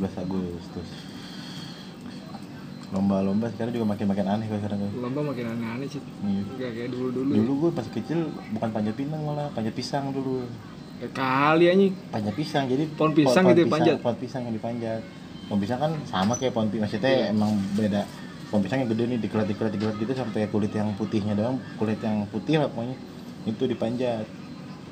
[0.00, 0.88] 17 Agustus
[2.90, 6.02] lomba-lomba sekarang juga makin-makin aneh kalau sekarang Lomba makin aneh-aneh Cid.
[6.20, 6.42] Iya.
[6.58, 7.30] Gak kayak dulu-dulu.
[7.30, 8.18] dulu gue pas kecil
[8.50, 10.42] bukan panjat pinang malah panjat pisang dulu
[10.98, 11.94] Ya kali anjing.
[12.10, 13.96] panjat pisang jadi Pohon pisang gitu ya, panjat?
[14.02, 15.00] pohon pisang yang dipanjat
[15.46, 18.02] pohon pisang kan sama kayak pohon pisang maksudnya emang beda
[18.50, 22.00] pohon pisang yang gede nih dikelat dikelat dikelat gitu sampai kulit yang putihnya doang kulit
[22.00, 22.96] yang putih lah pokoknya
[23.44, 24.26] itu dipanjat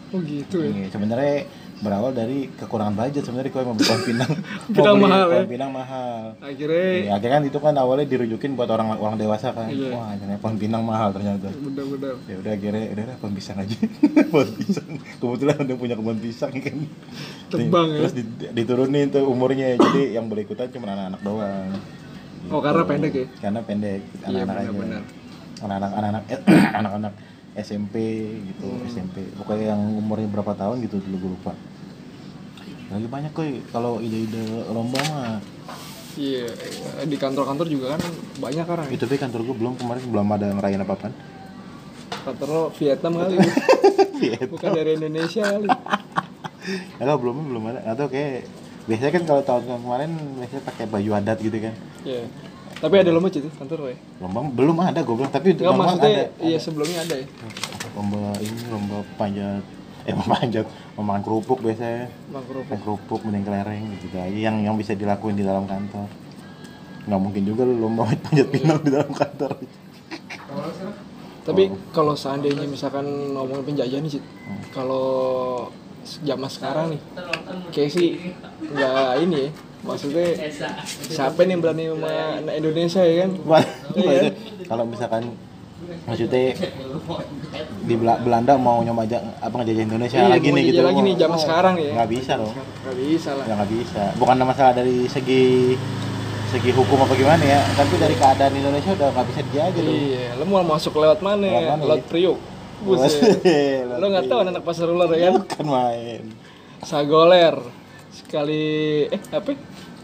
[0.09, 0.73] Oh gitu ya.
[0.73, 1.44] Iya, sebenarnya
[1.79, 4.33] berawal dari kekurangan budget sebenarnya kalau mau beli pohon pinang
[4.69, 5.49] Pinang mau beli mahal, pohon ya?
[5.49, 9.69] pinang mahal Akhirnya Iya, akhirnya kan itu kan awalnya dirujukin buat orang orang dewasa kan
[9.69, 9.91] Iya.
[9.91, 12.14] wah akhirnya pohon pinang mahal ternyata bener-bener.
[12.25, 13.77] ya udah akhirnya udah udah pohon pisang aja
[14.33, 16.77] pohon pisang kebetulan udah punya kebun pisang kan
[17.49, 17.99] Tebang, ya?
[17.99, 21.71] terus di- diturunin tuh umurnya jadi yang boleh ikutan cuma anak-anak doang
[22.47, 23.27] Oh, karena pendek ya?
[23.41, 25.03] karena pendek Iya anak-anak aja benar-benar.
[25.59, 26.23] anak-anak anak-anak
[26.81, 27.12] anak-anak
[27.57, 27.95] SMP
[28.47, 28.87] gitu Hmm.
[28.87, 31.53] SMP pokoknya yang umurnya berapa tahun gitu dulu gue lupa
[32.88, 35.38] lagi banyak kok kalau ide-ide lomba mah
[36.18, 36.51] Iya,
[37.07, 38.03] di kantor-kantor juga kan
[38.40, 38.90] banyak kan.
[38.90, 41.14] itu tapi kantor gue belum kemarin belum ada ngerayain apa-apaan
[42.18, 43.38] Kantor lo Vietnam kali.
[44.20, 44.51] Vietnam.
[44.51, 45.68] Bukan dari Indonesia kali.
[46.98, 48.51] Enggak belum belum ada atau kayak
[48.85, 52.24] biasanya kan kalau tahun kemarin biasanya pakai baju adat gitu kan Iya.
[52.79, 53.98] Tapi ada lomba Cid kantor lo ya.
[54.18, 57.27] lomba belum ada gue bilang tapi Enggak lomba maksudnya ada iya sebelumnya ada ya.
[57.94, 59.62] lomba ini lomba panjat
[60.09, 60.64] eh panjat
[60.97, 62.64] makan kerupuk biasanya Bang Kerupuk.
[62.73, 66.09] makan kerupuk mending kelereng gitu aja yang yang bisa dilakuin di dalam kantor
[67.09, 69.53] nggak mungkin juga lu lomba panjat pinang di dalam kantor
[71.49, 71.64] Tapi
[71.97, 74.25] kalau seandainya misalkan ngomongin penjajah nih, Cid.
[74.68, 75.09] Kalau
[76.05, 77.01] zaman sekarang nih,
[77.73, 78.09] kayak sih
[78.61, 79.51] nggak ini ya.
[79.81, 80.29] Maksudnya
[81.09, 82.12] siapa nih yang berani sama
[82.44, 83.31] anak Indonesia ya kan?
[83.97, 84.21] Iya.
[84.71, 85.33] kalau misalkan
[86.05, 86.59] maksudnya
[87.81, 91.14] di Bela- Belanda mau nyoba aja apa ngejajah Indonesia Iya, lagi nih gitu lagi nih,
[91.17, 91.93] zaman Oh, sekarang ya.
[91.95, 93.45] nggak bisa loh Gak bisa lah.
[93.45, 95.43] ya nggak bisa bukan masalah dari segi
[96.49, 100.27] segi hukum apa gimana ya tapi dari keadaan Indonesia udah nggak bisa dijajah loh Iya,
[100.35, 101.45] lo mau masuk lewat mana?
[101.45, 102.05] Lewat mana, Lewat?
[102.07, 102.38] Priuk.
[102.79, 103.43] Buset.
[104.01, 105.43] Lo nggak tahu anak pasar ular ya kan?
[105.43, 106.23] bukan main
[106.81, 107.59] Sagoler.
[108.09, 108.62] Sekali
[109.09, 109.51] eh apa?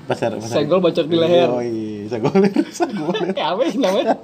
[0.04, 1.48] pasar pasar Senggol bacok di leher.
[1.48, 1.72] Yoi,
[2.04, 4.14] sagoler sagoler Eh, apa namanya?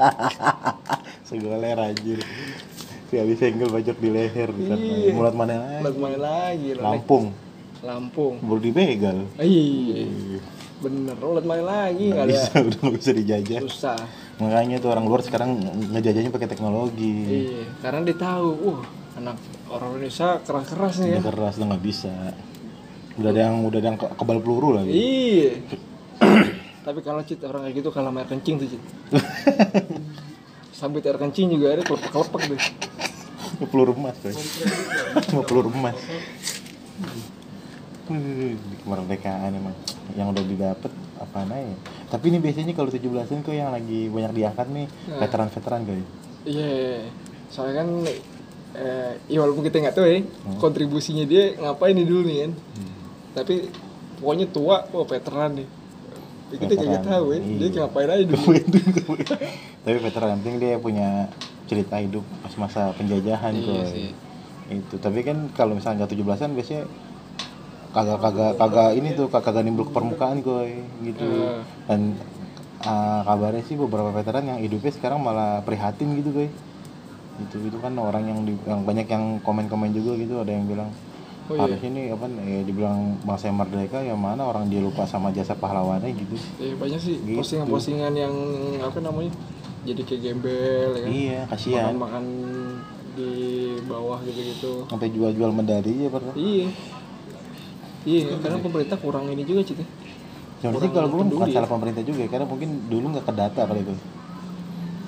[1.30, 2.18] Sagoler anjir
[3.06, 4.50] sekali senggol bajak di leher.
[4.50, 5.10] Iya.
[5.10, 6.68] mulat mana lagi Lihat main lagi.
[6.76, 7.24] Lampung
[7.80, 8.34] Lampung.
[8.40, 10.10] baru dibegal Iya.
[10.80, 14.00] Bener, lo liat main lagi nggak bisa udah nggak bisa dijajah susah.
[14.36, 17.14] makanya tuh orang luar sekarang ngejajahnya pakai teknologi
[17.46, 18.80] Iya, karena dia tahu, wah
[19.12, 19.36] anak
[19.68, 21.20] orang Indonesia keras-keras nih ya.
[21.22, 22.14] keras udah nggak bisa
[23.12, 25.50] udah ada yang udah ada yang ke- kebal peluru lagi Iya.
[26.80, 28.82] Tapi kalau cit orang kayak gitu kalau air kencing tuh cit.
[30.80, 32.60] Sambit air kencing juga ada kelepek-kelepek tuh.
[33.68, 34.32] peluru emas coy
[35.30, 35.92] mau peluru emas
[38.08, 39.76] Hmm, kemerdekaan emang
[40.16, 41.76] yang udah didapat apa ya
[42.08, 45.18] tapi ini biasanya kalau 17-an kok yang lagi banyak diangkat nih Nah.
[45.20, 46.04] veteran-veteran kali
[46.42, 47.06] Iya.
[47.46, 47.88] Soalnya kan
[48.72, 50.56] eh, ya walaupun kita nggak tahu ya Hmm.
[50.56, 52.52] kontribusinya dia ngapain nih dulu nih kan.
[53.30, 53.54] Tapi
[54.16, 55.68] pokoknya tua, wah veteran nih.
[56.50, 57.78] Ya, kita kagak tahu ya, dia iya.
[57.78, 58.50] ngapain aja dulu.
[59.86, 61.08] tapi veteran yang penting dia punya
[61.64, 64.10] cerita hidup pas masa penjajahan Iya kok sih.
[64.68, 66.82] itu tapi kan kalau misalnya nggak 17-an biasanya
[67.90, 71.62] kagak kagak kagak ini tuh kagak kagak nimbul ke permukaan koy gitu Eh.
[71.86, 72.14] dan
[72.82, 76.48] ah, kabarnya sih beberapa veteran yang hidupnya sekarang malah prihatin gitu koy
[77.40, 80.90] itu itu kan orang yang di, yang banyak yang komen-komen juga gitu ada yang bilang
[81.50, 81.62] Oh, iya.
[81.66, 85.50] harusnya ini apa eh, dibilang bangsa yang merdeka ya mana orang dia lupa sama jasa
[85.52, 87.34] pahlawannya gitu Iya banyak sih Gitu.
[87.36, 88.34] postingan-postingan yang
[88.78, 89.34] apa namanya
[89.82, 91.10] jadi kayak gembel ya kan.
[91.10, 92.24] iya kasihan Makan-makan
[93.10, 93.32] di
[93.82, 94.86] bawah gitu-gitu.
[94.86, 96.68] sampai jual-jual medali ya pernah Iya.
[98.00, 99.86] Iya, karena pemerintah kurang ini juga Cit ya.
[100.60, 101.54] yang penting Kurang kalau gue bukan ya.
[101.56, 103.94] salah pemerintah juga karena mungkin dulu nggak ke data kali itu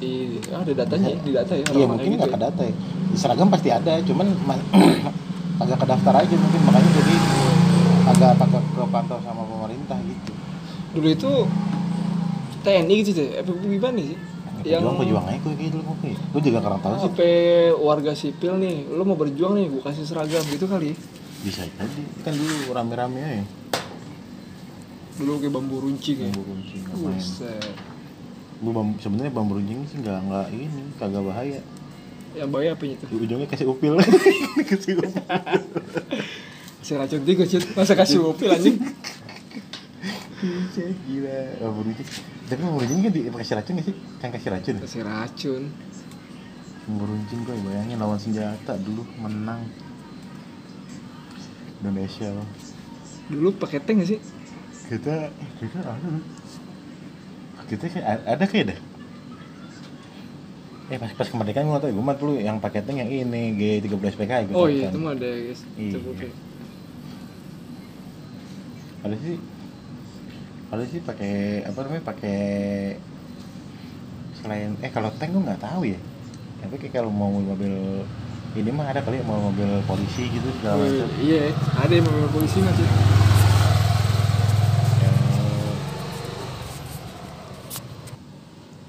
[0.02, 1.62] Iya, ah, ada datanya, di data ya.
[1.70, 2.74] iya mungkin kayak nggak gitu ke data ya
[3.14, 4.66] seragam pasti ada cuman ma-
[5.64, 7.14] agak ke daftar aja mungkin makanya jadi
[8.03, 10.40] agak agak kepantau sama pemerintah gitu ya.
[10.92, 11.33] Dulu itu
[12.62, 14.18] TNI gitu ya, apa gimana sih?
[14.62, 17.35] Yang pejuang pejuang aja gue gitu loh gue juga kurang tahu sih sampai
[17.75, 20.94] warga sipil nih, lo mau berjuang nih, gue kasih seragam gitu kali.
[21.42, 23.42] bisa jadi kan dulu rame-rame aja
[25.18, 26.31] Dulu kayak bambu runcing ya.
[26.31, 27.18] bambu runcing ngapain
[28.62, 31.59] bambu, sebenarnya bambu runcing sih nggak nggak ini kagak bahaya
[32.33, 33.05] Yang bahaya apa itu?
[33.05, 33.92] di ujungnya kasih upil
[34.71, 35.11] kasih upil
[36.83, 38.77] Kasih racun tiga Cit, masa kasih upil anjing?
[41.07, 42.09] gila bambu runcing
[42.51, 44.81] tapi runcing kan di- pakai racun nggak sih kan kasih racun ya?
[44.83, 45.62] Kasih racun.
[47.07, 49.62] runcing gue bayangin lawan senjata dulu menang
[51.79, 52.49] Indonesia loh
[53.31, 54.21] Dulu pakai tank gak sih?
[54.90, 55.31] kita
[55.62, 56.09] kita ada
[57.64, 58.79] kita kayak ada kayak dah
[60.92, 64.12] eh pas pas kemerdekaan gue tau gue mah dulu yang pakai tank yang ini G13
[64.12, 65.61] PK gue Oh iya, itu mah ada guys.
[65.81, 66.28] Iya.
[69.02, 69.37] Ada sih
[70.68, 72.40] ada sih pakai apa namanya pakai
[74.37, 75.98] selain eh kalau tank gue nggak tahu ya
[76.61, 78.05] tapi kayak kalau mau mobil
[78.52, 82.05] ini mah ada kali ya, mau mobil polisi gitu segala Oh, macam iya, ada yang
[82.05, 82.88] mobil polisi nggak sih?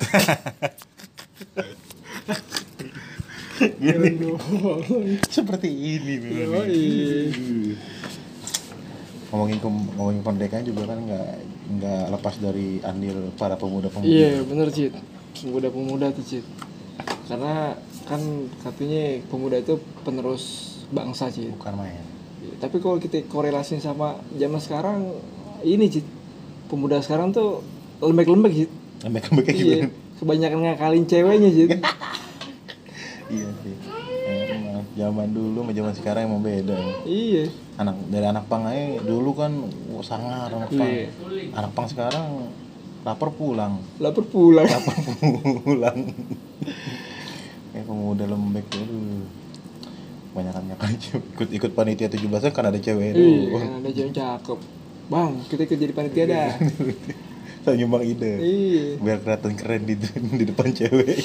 [3.83, 4.31] Gini.
[5.35, 6.65] seperti ini memang.
[9.33, 11.29] Ngomongin ngomongin kemerdekaan juga kan nggak
[11.63, 14.07] nggak lepas dari andil para pemuda-pemuda.
[14.07, 14.95] Iya bener Cit.
[15.43, 16.45] Pemuda-pemuda tuh Cit.
[17.27, 17.75] Karena
[18.07, 18.21] kan
[18.61, 21.51] katanya pemuda itu penerus bangsa Cit.
[21.59, 21.99] Bukan main.
[22.43, 24.99] Iya, Tapi kalau kita korelasin sama zaman sekarang
[25.63, 26.05] Ini Cit.
[26.69, 27.65] Pemuda sekarang tuh
[27.99, 28.71] lembek-lembek Cit.
[29.03, 29.67] Lembek-lembek kayak gitu.
[29.67, 31.69] Iya Kebanyakan ngakalin ceweknya Cit
[33.33, 33.75] iya sih.
[34.23, 37.49] Emang zaman dulu sama zaman sekarang emang beda Iya.
[37.75, 39.51] Anak dari anak pang aja dulu kan
[39.91, 40.87] wah, sangar anak pang.
[40.87, 41.07] Iya.
[41.57, 42.27] anak pang sekarang
[43.03, 43.83] lapar pulang.
[43.99, 44.63] Lapar pulang.
[44.69, 45.99] Lapar pulang.
[47.73, 49.25] Kayak pemuda lembek aduh.
[50.33, 54.59] Banyak kan ikut ikut panitia 17 kan ada cewek Iya kan ada cewek cakep.
[55.11, 56.51] Bang kita ikut jadi panitia dah.
[57.63, 58.39] Saya nyumbang ide.
[58.39, 58.83] Iya.
[58.99, 59.95] Biar kelihatan keren di,
[60.39, 61.17] di depan cewek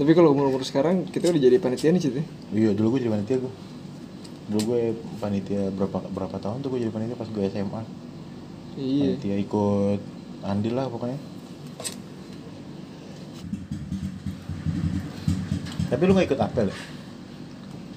[0.00, 2.24] Tapi kalau umur-umur sekarang kita udah jadi panitia nih Cit ya?
[2.56, 3.52] iya dulu gue jadi panitia gue
[4.48, 4.80] dulu gue
[5.20, 7.82] panitia berapa berapa tahun tuh gue jadi panitia pas gue SMA
[8.80, 9.18] Iya.
[9.18, 10.00] Panitia ikut
[10.40, 11.18] andil lah pokoknya.
[15.90, 16.76] Tapi lu gak ikut apel ya?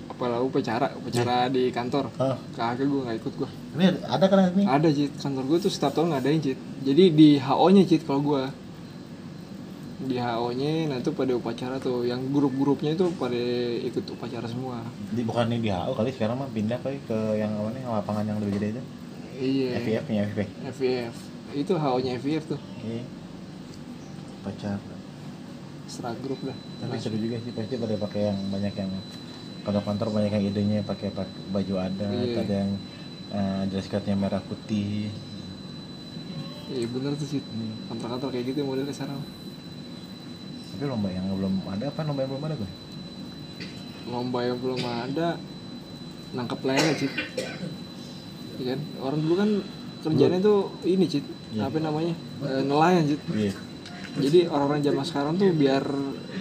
[0.09, 2.09] Apalah upacara, upacara di kantor.
[2.17, 2.35] Hah?
[2.57, 4.63] Kagak gue gak ikut gue ini ada kan ini?
[4.69, 6.59] Ada Cit, kantor gue tuh setiap tahun ngadain Cit.
[6.85, 8.41] Jadi di HO nya Cit kalau gue
[10.03, 13.39] Di HO nya nah itu pada upacara tuh Yang grup-grupnya itu pada
[13.81, 17.51] ikut upacara semua di, bukan ini di HO kali sekarang mah pindah kali ke yang
[17.53, 18.81] apa nih lapangan yang lebih gede itu
[19.33, 21.15] Iya FIF nya FIF FVF
[21.53, 22.97] Itu HO nya FVF tuh Oke.
[24.43, 24.75] Pacar.
[25.83, 26.57] Setelah grup dah.
[26.79, 28.91] tapi seru juga sih pasti pada pakai yang banyak yang
[29.63, 31.15] kantor-kantor banyak yang idenya pakai
[31.49, 32.39] baju adat Iya.
[32.39, 32.71] ada yang
[33.31, 35.07] eh, dress code-nya merah putih
[36.65, 37.41] Iya bener tuh sih.
[37.85, 39.19] Kantor-kantor kayak gitu modelnya sekarang.
[40.73, 42.71] Tapi lomba yang belum ada apa lomba yang belum ada gue
[44.03, 45.27] Lomba yang belum ada
[46.33, 47.13] nangkep lele cit.
[48.59, 48.79] Iya kan?
[48.99, 49.49] Orang dulu kan
[50.03, 51.25] kerjanya tuh ini cit.
[51.53, 51.69] Iya.
[51.69, 52.13] Apa namanya?
[52.43, 53.21] Eh, nelayan cit.
[53.31, 53.53] iya
[54.13, 55.85] Jadi orang-orang zaman sekarang tuh biar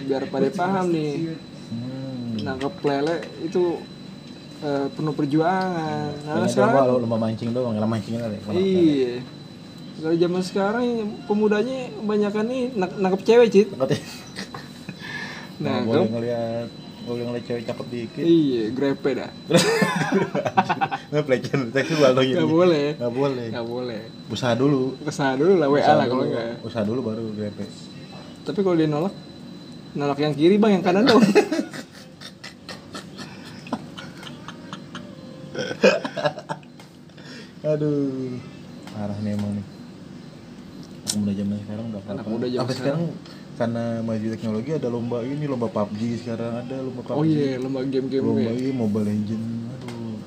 [0.03, 1.37] biar pada paham nih
[1.71, 2.43] hmm.
[2.43, 3.15] nangkep lele
[3.47, 3.79] itu
[4.61, 6.09] eh, penuh perjuangan.
[6.25, 9.13] Nah, Banyak sekarang lomba, lomba mancing doang lomba mancing kali iya.
[9.93, 10.85] Kalau zaman sekarang
[11.29, 13.67] pemudanya kebanyakan nih nangkep cewek cit.
[15.59, 16.67] Nah, Nah, boleh ngeliat
[17.03, 18.23] boleh ngeliat cewek cakep dikit.
[18.23, 19.31] Iya, grepe dah.
[21.11, 22.87] nggak pelecehan seksual dong Gak ini boleh.
[22.95, 23.47] nggak boleh.
[23.51, 24.01] Gak boleh.
[24.31, 24.95] usaha dulu.
[24.97, 26.63] Ke sana dulu lah WA Usaha lah kalau enggak.
[26.63, 27.65] usaha dulu baru grepe.
[28.43, 29.13] Tapi kalau dia nolak,
[29.93, 31.19] nolak yang kiri bang, yang kanan dong.
[37.63, 38.37] aduh.
[38.93, 39.65] Parah nih emang nih.
[41.03, 43.03] Anak muda zaman sekarang udah Anak muda zaman Sampai sekarang
[43.53, 47.85] karena maju teknologi ada lomba ini lomba PUBG sekarang ada lomba PUBG oh iya, lomba
[47.85, 50.17] game-game lomba ini Mobile Legend aduh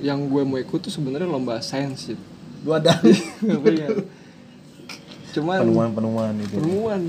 [0.00, 2.18] Yang gue mau ikut tuh sebenarnya lomba sains sih.
[2.62, 3.88] gua ada Apa ya?
[5.34, 7.02] Cuman penemuan penemuan itu penemuan.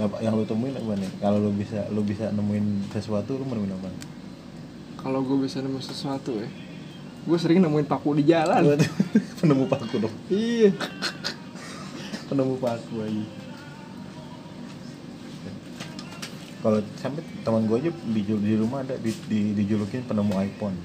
[0.00, 3.72] Apa yang lu temuin apa nih kalau lu bisa lu bisa nemuin sesuatu lu nemuin
[3.76, 3.88] apa
[5.00, 6.48] Kalau gue bisa nemu sesuatu ya,
[7.24, 8.76] gue sering nemuin paku di jalan.
[9.40, 10.68] penemu paku dong iya.
[12.28, 13.39] penemu paku aja
[16.60, 20.76] kalau sampai teman gue aja di, di rumah ada di, di, dijulukin penemu iPhone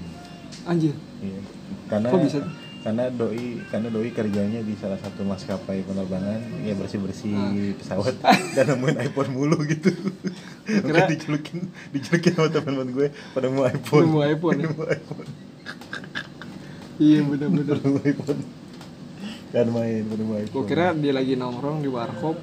[0.65, 0.95] Anjir.
[1.19, 1.39] Iya.
[1.85, 2.39] Karena Kok bisa?
[2.81, 7.49] karena doi karena doi kerjanya di salah satu maskapai penerbangan ya bersih bersih Ah.
[7.75, 8.13] pesawat
[8.55, 9.89] dan nemuin iPhone mulu gitu.
[10.65, 13.07] Kira- dijulukin dijulukin sama teman-teman gue
[13.49, 14.05] mau iPhone.
[14.05, 14.67] Penemu iPhone ya?
[14.69, 15.29] Penemu iPhone.
[16.95, 17.75] Iya bener-bener.
[17.75, 18.41] Penemu iPhone.
[19.49, 20.53] Kan main penemu iPhone.
[20.55, 22.37] Gue kira dia lagi nongkrong di warkop,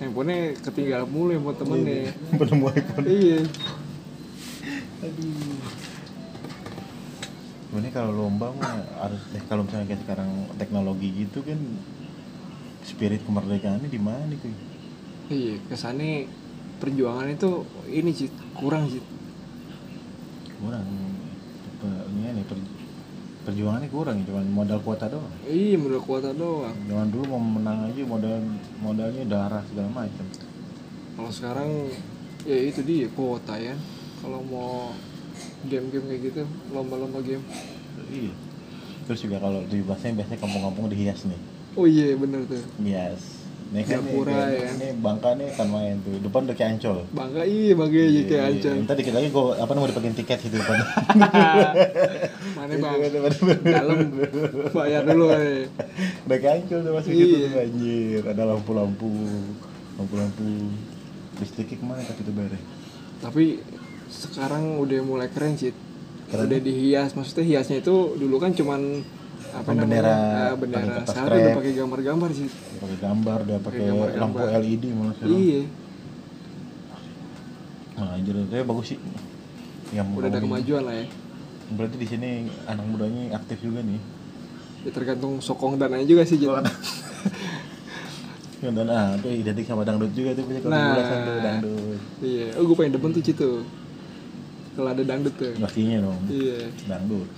[0.00, 2.10] handphonenya ketinggalan mulu buat temennya.
[2.40, 3.04] penemu iPhone.
[3.06, 3.38] Iya.
[7.70, 11.60] Ini kalau lomba mah harus eh kalau misalnya kayak sekarang teknologi gitu kan
[12.82, 14.50] spirit kemerdekaannya di mana tuh?
[15.30, 16.26] Iya, kesannya
[16.82, 19.04] perjuangan itu ini sih kurang sih.
[20.60, 20.84] kurang
[21.80, 22.44] Pe- ini nih
[23.40, 26.76] perjuangannya kurang ya cuman modal kuota doang Iya, modal kuota doang.
[26.84, 28.36] zaman dulu mau menang aja modal
[28.78, 30.26] modalnya darah segala macam
[31.10, 31.68] Kalau sekarang
[32.42, 33.76] ya itu dia kuota ya.
[34.20, 34.92] Kalau mau
[35.62, 37.44] game-game kayak gitu, lomba-lomba game.
[38.08, 38.32] iya
[39.04, 41.40] terus juga kalau di bahasanya biasanya kampung-kampung dihias nih
[41.74, 42.60] Oh iya, bener tuh.
[42.78, 43.39] hias
[43.70, 44.68] ini kan nih, kayak- ya.
[44.74, 48.26] ini bangka nih kan main tuh depan udah kayak ancol Bangga iya, bangga aja kayak
[48.26, 48.74] Iya, ancam.
[48.82, 50.78] Ntar dikit lagi gue apa namanya dipakein tiket gitu depan.
[52.58, 52.98] Mana bang?
[53.62, 53.98] Dalam
[54.70, 55.70] bayar dulu eh.
[56.24, 57.22] Udah kayak ancol masuk Iya.
[57.24, 58.22] gitu tuh anjir.
[58.24, 59.10] Ada lampu-lampu,
[59.96, 60.50] lampu-lampu.
[61.38, 62.58] Listriknya ke mana tapi itu bare?
[63.20, 63.44] Tapi
[64.08, 65.70] sekarang udah mulai keren sih.
[66.26, 66.46] Keren.
[66.46, 69.06] Udah dihias, maksudnya hiasnya itu dulu kan cuman
[69.50, 70.46] apa Bendera, namanya?
[70.46, 70.84] Ah, bendera.
[70.86, 72.48] kertas Sekarang udah pakai gambar-gambar sih.
[72.78, 73.84] Pakai gambar, dia pakai
[74.16, 75.36] lampu LED malah sekarang.
[75.36, 75.62] Iya,
[78.00, 78.98] Nah, anjir itu bagus sih.
[79.92, 81.06] Yang udah ada kemajuan lah ya.
[81.76, 84.00] Berarti di sini anak mudanya aktif juga nih.
[84.88, 86.40] Ya tergantung sokong dananya juga sih.
[86.40, 86.48] Jit.
[88.64, 90.96] Ya, dan ah, itu identik sama dangdut juga tuh punya kalau Nah.
[90.96, 91.98] tuh dangdut.
[92.24, 93.50] Iya, oh gue pengen demen tuh Citu.
[94.72, 95.52] Kalau ada dangdut tuh.
[95.60, 96.20] Pastinya dong.
[96.32, 96.72] Iya.
[96.88, 97.28] dangdut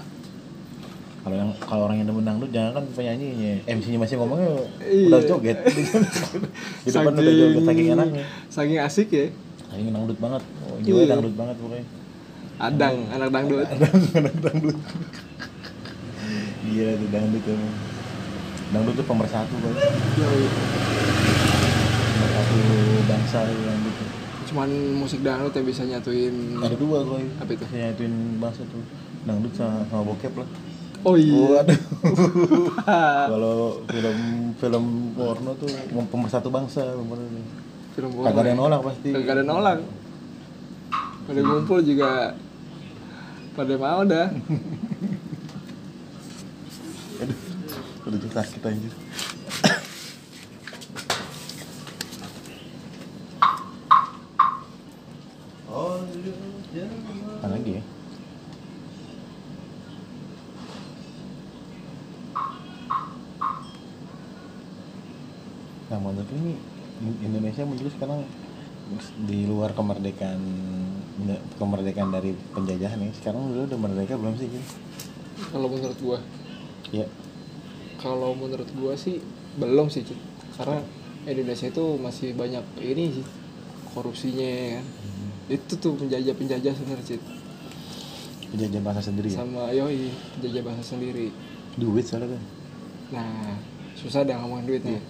[1.23, 4.51] kalau yang kalau orang yang demen dangdut jangan kan penyanyinya MC-nya masih ngomongnya
[4.83, 5.07] Iya.
[5.07, 5.59] udah joget
[6.85, 9.27] di depan udah joget saking enaknya Saking asik ya.
[9.65, 11.09] saking dangdut banget oh, jiwa Iya.
[11.15, 11.87] dangdut banget pokoknya
[12.59, 13.67] Adang, anak dangdut.
[14.13, 14.79] anak dangdut
[16.63, 17.73] gila tuh dangdut emang
[18.73, 19.75] dangdut tuh pemersatu kan
[22.13, 22.57] pemersatu
[23.05, 23.95] bangsa tuh dangdut.
[24.43, 26.35] Cuman musik dangdut yang bisa nyatuin.
[26.59, 27.65] ada dua koi Apa itu?
[27.65, 28.83] Bisa nyatuin bangsa tuh
[29.23, 30.49] dangdut sama, sama bokep lah
[31.03, 31.35] Oh iya.
[31.35, 31.81] Waduh.
[33.35, 34.19] Kalau film
[34.55, 34.85] film
[35.19, 37.27] porno tuh pemersatu bangsa bener.
[37.99, 38.51] Film Kagak ada porno.
[38.51, 39.09] yang nolak pasti.
[39.11, 39.79] Kagak ada nolak.
[41.27, 42.39] Pada ngumpul juga
[43.59, 44.31] pada mau dah.
[47.23, 47.39] Aduh,
[48.07, 48.95] udah sakit anjir.
[57.43, 57.83] Apa lagi ya?
[66.23, 66.55] Menurut ini
[67.27, 68.23] Indonesia menurut sekarang
[69.27, 70.39] di luar kemerdekaan
[71.59, 73.11] kemerdekaan dari penjajahan nih.
[73.19, 74.65] Sekarang dulu udah merdeka belum sih Jin?
[75.51, 76.19] kalau menurut gua?
[76.95, 77.07] Ya.
[77.99, 79.19] Kalau menurut gua sih
[79.59, 80.21] belum sih Cid.
[80.53, 80.85] karena
[81.27, 83.27] Indonesia itu masih banyak ini sih
[83.91, 84.79] korupsinya ya.
[84.79, 84.87] Kan
[85.51, 87.23] itu tuh penjajah penjajah sebenarnya Cid.
[88.53, 89.43] penjajah bahasa sendiri ya?
[89.43, 91.35] Sama yoi penjajah bahasa sendiri.
[91.75, 92.43] Duit soalnya kan
[93.13, 93.61] nah
[93.93, 95.01] susah dah ngomongin duitnya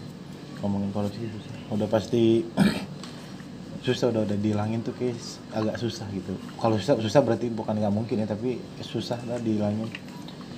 [0.62, 2.46] ngomongin korupsi susah udah pasti
[3.86, 5.18] susah udah udah dihilangin tuh kayak
[5.50, 6.38] agak susah gitu.
[6.62, 9.90] Kalau susah susah berarti bukan nggak mungkin ya tapi susah lah dihilangin.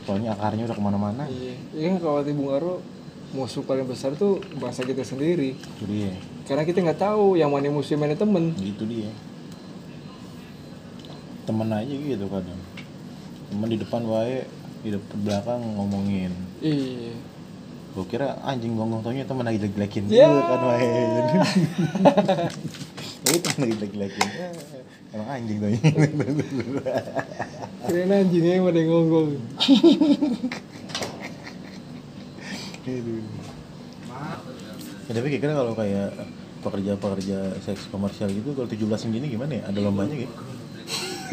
[0.05, 1.25] Soalnya akarnya udah ke mana-mana.
[1.33, 1.57] Iya.
[1.73, 2.85] Iya kan kalau di Bung Karno
[3.33, 5.57] musuh paling besar tuh bangsa kita sendiri.
[5.57, 6.13] Itu dia.
[6.45, 8.53] Karena kita nggak tahu yang mana musuh yang mana temen.
[8.61, 9.09] Itu dia.
[11.49, 12.61] Temen aja gitu kadang.
[13.49, 14.45] Temen di depan wae
[14.85, 16.33] di depan belakang ngomongin.
[16.61, 17.17] Iya
[17.95, 20.27] gue kira anjing gonggong taunya temen lagi jelek-jelekin Ya.
[20.27, 20.83] gitu kan wae
[23.25, 24.29] ini temen lagi jelek-jelekin
[25.15, 25.79] emang anjing taunya
[27.85, 29.31] keren anjingnya yang yang ngonggong.
[35.05, 36.17] Ya, tapi kira-kira kalau kayak
[36.65, 39.69] pekerja-pekerja seks komersial gitu kalau 17 gini gimana ya?
[39.69, 40.33] Ada lombanya gitu?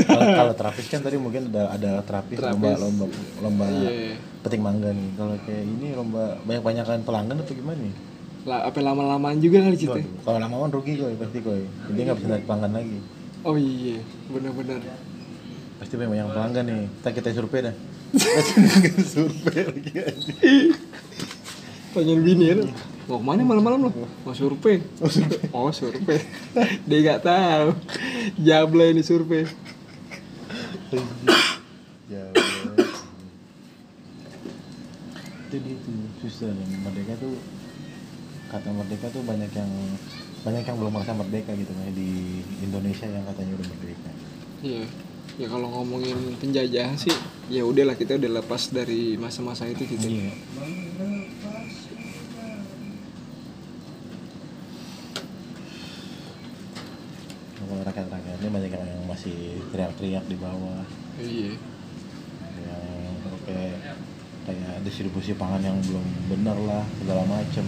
[0.08, 2.56] Kalau, terapis kan tadi mungkin ada ada terapis, Terapis.
[2.56, 3.06] lomba lomba
[3.40, 4.16] lomba Iya.
[4.42, 5.10] petik mangga nih.
[5.16, 7.96] Kalau kayak ini lomba banyak banyakan pelanggan atau gimana nih?
[8.42, 9.78] lah apa lama-lamaan juga kali?
[9.86, 11.62] Waduh, Kalau lama kan rugi koi pasti koi.
[11.62, 12.98] Jadi nggak bisa narik pelanggan lagi.
[13.42, 13.98] oh iya
[14.30, 14.78] benar-benar
[15.78, 16.82] Pasti banyak banyak pelanggan nih.
[16.90, 17.76] Kita kita survei dah.
[19.14, 20.34] survei lagi aja.
[21.92, 22.56] tanyain bini ya
[23.10, 23.90] mau ke mana malam-malam lo
[24.24, 24.80] mau survei
[25.52, 26.24] oh survei
[26.88, 27.68] dia nggak tahu
[28.40, 29.44] jable ini survei
[31.00, 31.52] Allah.
[35.52, 35.92] itu
[36.24, 37.36] susah dan merdeka tuh
[38.52, 39.72] kata merdeka tuh banyak yang
[40.42, 44.12] banyak yang belum merasa merdeka gitu kayak di Indonesia yang katanya udah merdeka
[44.64, 44.84] iya
[45.40, 47.14] ya kalau ngomongin penjajahan sih
[47.48, 50.32] ya udahlah kita udah lepas dari masa-masa itu gitu iya
[57.72, 60.84] kalau rakyat-rakyatnya banyak yang masih teriak-teriak di bawah.
[61.24, 61.56] Iya.
[62.68, 62.84] Yang
[63.48, 63.76] kayak
[64.44, 67.64] kayak distribusi pangan yang belum benar lah segala macem.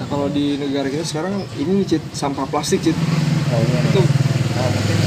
[0.00, 2.96] Nah kalau di negara kita sekarang ini nih, Cid sampah plastik Cid.
[2.96, 4.00] Oh iya itu.
[4.56, 4.98] Nah, mungkin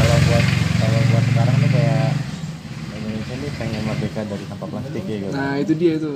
[0.00, 0.44] kalau buat
[0.80, 2.08] kalau buat sekarang tuh kayak
[2.96, 5.32] Indonesia ini pengen merdeka dari sampah plastik ya gitu.
[5.36, 6.12] nah itu dia itu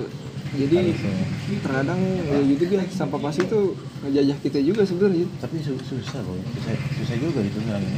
[0.55, 1.15] jadi Harusnya.
[1.59, 3.73] terkadang ya gitu dia sampah plastik itu
[4.03, 5.25] ngejajah kita juga sebenarnya.
[5.39, 7.93] Tapi su- susah loh, susah, susah juga gitu ngilangin.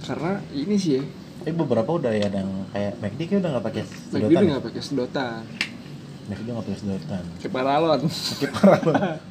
[0.00, 1.04] karena ini sih ya
[1.44, 4.24] Eh beberapa udah ya yang kayak McD kayak udah nggak pakai McD sedotan.
[4.24, 4.48] udah ya?
[4.48, 5.42] nggak pakai sedotan
[6.24, 7.24] McD udah nggak pakai sedotan.
[7.34, 8.48] kayak paralon Pakai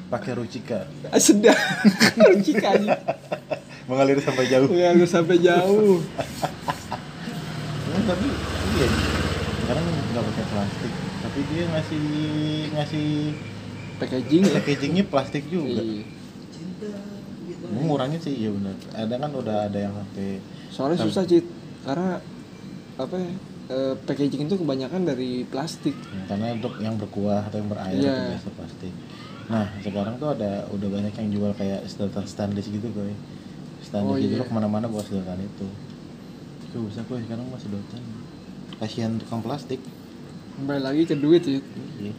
[0.09, 0.79] pakai rucika.
[1.07, 1.57] Ah, sedap
[2.45, 2.93] Cika aja
[3.83, 4.69] Mengalir sampai jauh.
[4.69, 5.97] harus sampai jauh
[8.03, 8.27] tapi
[8.73, 8.87] iya
[9.63, 10.91] sekarang nggak pakai plastik
[11.33, 12.05] tapi dia ngasih
[12.77, 13.07] ngasih
[13.97, 14.53] packaging ya?
[14.53, 15.81] packagingnya plastik juga.
[15.81, 16.05] Iya.
[17.73, 20.37] ngurangin sih iya benar ada kan udah ada yang pakai
[20.69, 21.41] soalnya susah cit.
[21.81, 22.21] Karena
[23.01, 23.33] apa ya
[23.73, 25.97] eh, packaging itu kebanyakan dari plastik.
[25.97, 28.13] Ya, karena untuk yang berkuah atau yang berair Iya.
[28.13, 28.93] itu biasa plastik.
[29.49, 33.09] Nah sekarang tuh ada udah banyak yang jual kayak sedotan stainless gitu coy
[33.81, 34.41] stainless Oh, gitu iya.
[34.41, 35.65] lo ke mana-mana bawa sedotan itu.
[36.69, 38.01] Susah kok sekarang masih sedotan.
[38.77, 39.81] Kasihan tukang plastik
[40.53, 41.63] kembali lagi ke duit cit
[41.97, 42.13] Iya.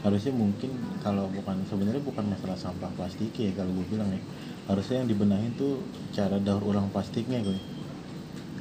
[0.00, 0.72] harusnya mungkin
[1.04, 4.20] kalau bukan sebenarnya bukan masalah sampah plastik ya kalau gue bilang ya.
[4.64, 5.82] Harusnya yang dibenahin tuh
[6.16, 7.64] cara daur ulang plastiknya gue ya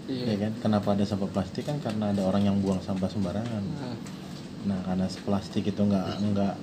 [0.09, 0.51] iya kan?
[0.59, 1.63] Kenapa ada sampah plastik?
[1.70, 3.61] Kan karena ada orang yang buang sampah sembarangan.
[3.61, 3.95] Nah,
[4.67, 6.55] nah karena plastik itu nggak nggak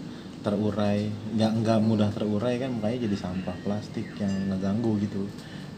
[0.44, 5.24] terurai nggak nggak mudah terurai kan makanya jadi sampah plastik yang ngeganggu gitu.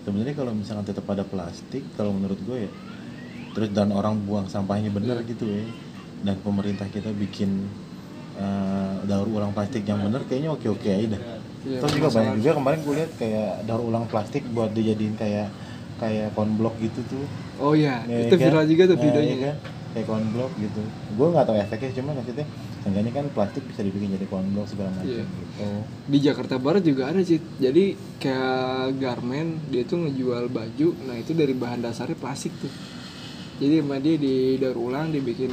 [0.02, 2.70] Sebenarnya kalau misalkan tetap ada plastik kalau menurut gue ya
[3.51, 5.28] terus dan orang buang sampahnya benar Iya.
[5.28, 5.64] gitu ya
[6.20, 7.66] dan pemerintah kita bikin
[8.34, 11.22] eh, daur ulang plastik yang benar kayaknya oke oke aja dah.
[11.61, 15.51] Iya, terus juga banyak juga kemarin gue lihat kayak daur ulang plastik buat dijadiin kayak
[15.96, 17.26] kayak konblok gitu tuh.
[17.59, 18.46] Oh iya Ya itu kan?
[18.46, 19.57] viral juga tuh Nah, videonya iya kan?
[19.90, 20.82] kayak konblok gitu.
[21.12, 22.46] Gue nggak tahu efeknya cuma maksudnya
[22.78, 25.24] seenggaknya kan plastik bisa dibikin jadi konblok segala macam Iya.
[25.26, 25.66] gitu.
[26.07, 27.84] Di Jakarta Barat juga ada cit jadi
[28.18, 28.55] kayak
[28.96, 30.88] garmen dia tuh ngejual baju.
[31.05, 32.70] Nah itu dari bahan dasarnya plastik tuh
[33.59, 35.50] jadi sama dia di daur ulang dibikin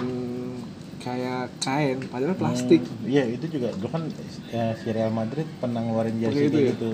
[0.97, 2.81] kayak kain padahal plastik.
[2.81, 3.69] Hmm, iya itu juga.
[3.73, 4.03] Dulu kan
[4.49, 6.73] ya, si Real Madrid pernah ngeluarin jersey Pakai itu kayak ya?
[6.73, 6.93] gitu.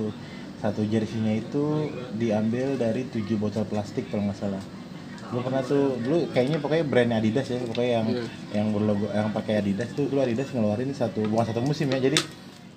[0.61, 1.63] Satu jersinya itu
[2.15, 4.63] diambil dari tujuh botol plastik kalau nggak salah.
[5.31, 8.23] Gue pernah tuh dulu kayaknya pokoknya brandnya Adidas ya pokoknya yang Iya.
[8.51, 12.19] yang berlogo yang pakai Adidas tuh dulu Adidas ngeluarin satu bukan satu musim ya jadi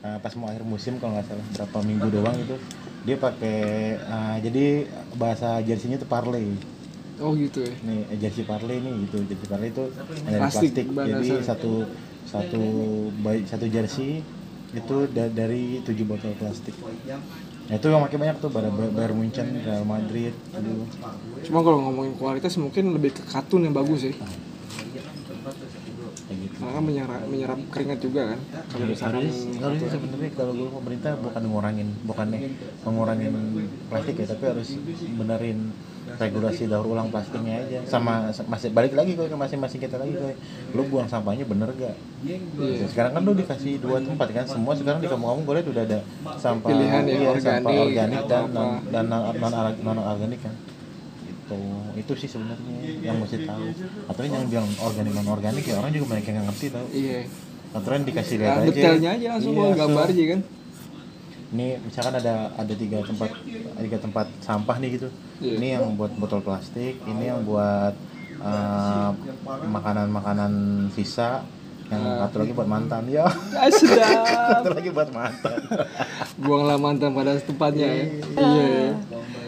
[0.07, 2.55] uh, pas mau akhir musim kalau nggak salah berapa minggu doang itu
[3.03, 3.59] dia pakai
[4.01, 4.87] uh, jadi
[5.19, 6.55] bahasa jersinya itu parley
[7.23, 7.71] Oh gitu ya.
[7.87, 9.85] nih eh, jersey parley nih gitu jersey parley itu
[10.27, 11.73] dari Plastik, plastik, jadi satu
[12.27, 12.63] satu
[13.23, 14.19] baik satu jersey
[14.75, 16.75] itu da- dari tujuh botol plastik
[17.71, 20.75] nah, itu yang pakai banyak tuh Bayern Bayern Munchen Real Madrid gitu.
[21.47, 24.15] Cuma kalau ngomongin kualitas mungkin lebih ke katun yang bagus ya.
[26.25, 28.41] kayak gitu Karena menyerap, menyerap keringat juga kan.
[28.73, 32.29] Kalau misalkan harus harusnya sebenarnya kalau gue pemerintah bukan ngurangin bukan
[32.83, 33.33] mengurangin
[33.87, 34.69] plastik ya tapi harus
[35.15, 35.59] benerin
[36.15, 37.79] regulasi daur ulang plastiknya aja.
[37.85, 40.35] Sama masih balik lagi kok ke masing-masing kita lagi kok.
[40.73, 42.89] Lu buang sampahnya bener gak Iya.
[42.89, 44.45] sekarang kan lu dikasih dua tempat kan?
[44.45, 45.99] Semua sekarang di kampung-kampung gue lihat udah ada
[46.35, 49.23] sampah Pilihan ya, iya, sampah organik, organik dan non dan non
[49.85, 50.55] non organik kan?
[51.45, 51.59] Itu
[51.95, 53.65] itu sih sebenarnya yang mesti tahu.
[54.09, 56.87] Atau yang bilang organik non organik ya orang juga banyak yang nggak ngerti tau.
[56.91, 57.21] Iya.
[57.75, 58.71] aturan dikasih lihat Nah, aja.
[58.71, 60.41] detailnya aja langsung Iya, gambar aja kan.
[61.55, 63.31] Ini misalkan ada ada tiga tempat
[63.79, 65.53] tiga tempat sampah nih gitu Iya.
[65.55, 67.95] ini yang buat botol plastik ini yang buat
[68.37, 69.11] eh,
[69.65, 70.53] makanan-makanan
[70.91, 71.47] sisa
[71.85, 72.25] yang Ah.
[72.25, 74.25] satu lagi buat mantan ya Ah, sedap.
[74.57, 75.59] satu lagi buat mantan
[76.37, 78.05] Buanglah mantan pada tempatnya ya.
[78.35, 78.65] Iya.
[78.65, 78.91] ya.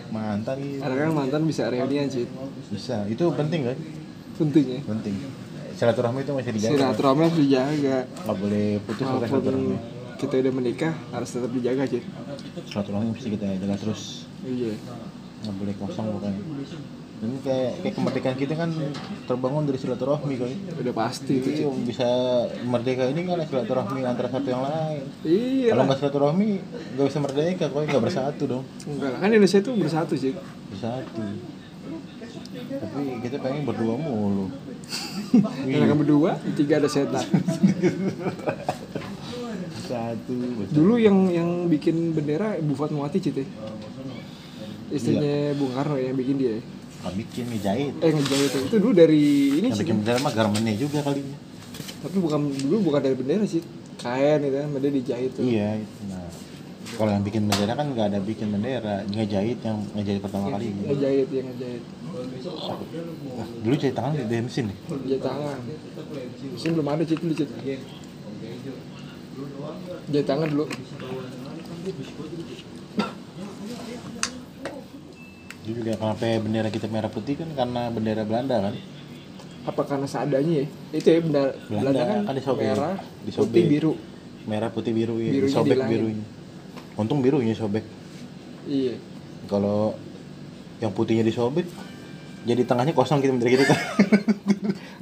[0.08, 0.78] mantan gitu.
[0.78, 2.28] Karena kan mantan bisa reunian sih.
[2.68, 3.76] bisa itu penting kan
[4.36, 4.80] Penting ya.
[4.84, 5.14] penting
[5.72, 7.96] silaturahmi itu masih dijaga Silaturahmi harus dijaga.
[8.04, 9.76] nggak boleh putus oleh silaturahmi
[10.16, 12.02] kita udah menikah harus tetap dijaga sih.
[12.66, 14.72] silaturahmi mesti kita jaga terus Iya.
[15.44, 16.40] nggak boleh kosong pokoknya
[17.16, 18.68] ini kayak kayak kemerdekaan kita kan
[19.24, 20.52] terbangun dari silaturahmi kali
[20.84, 21.48] Udah pasti itu.
[21.48, 22.08] Iya, bisa
[22.60, 25.00] merdeka ini kan silaturahmi antara satu yang lain.
[25.24, 26.48] Iya Kalau nggak silaturahmi,
[26.92, 28.64] nggak bisa merdeka, kok nggak bersatu dong.
[28.84, 30.36] Enggak kan Indonesia itu bersatu sih.
[30.68, 31.24] Bersatu.
[32.84, 34.52] Tapi kita pengen berdua mulu.
[35.40, 37.24] Karena kan berdua, tiga ada setan.
[39.86, 40.38] Bersatu.
[40.74, 43.46] Dulu yang yang bikin bendera Bu Fatmawati Cite.
[44.90, 46.58] Istrinya Bung Karno yang bikin dia.
[47.06, 47.94] Nggak bikin ngejahit.
[48.02, 48.60] Eh ngejahit itu.
[48.66, 49.22] Itu dulu dari
[49.62, 49.82] ini Yang sih.
[49.86, 51.38] bikin bendera mah garmennya juga kali ya.
[52.02, 53.62] Tapi bukan dulu bukan dari bendera sih.
[53.96, 55.42] Kain itu kan, dia dijahit tuh.
[55.46, 55.80] Iya.
[55.82, 56.02] itu.
[56.12, 56.28] Nah,
[56.98, 60.66] kalau yang bikin bendera kan nggak ada bikin bendera, ngejahit yang ngejahit pertama kali.
[60.70, 61.82] Ngejahit yang ngejahit.
[63.36, 64.76] Nah, dulu jahit tangan di di mesin nih.
[65.14, 65.58] Jahit tangan.
[66.54, 67.50] Mesin belum ada cit dulu cit.
[70.06, 70.64] Jahit tangan dulu.
[75.58, 78.74] Jadi juga kenapa bendera kita merah putih kan karena bendera Belanda kan.
[79.66, 80.66] Apa karena seadanya ya?
[80.94, 82.64] Itu ya bendera Belanda, Belanda kan, kan disobek.
[82.64, 83.50] merah, Disobek.
[83.50, 83.92] putih, biru.
[84.46, 85.90] merah putih biru ya Birunya sobek dihilangin.
[85.90, 86.24] birunya
[86.94, 87.82] untung birunya sobek
[88.64, 88.94] Iya.
[89.44, 89.98] kalau
[90.78, 91.66] yang putihnya disobek
[92.42, 93.80] jadi tengahnya kosong gitu bentar gitu kan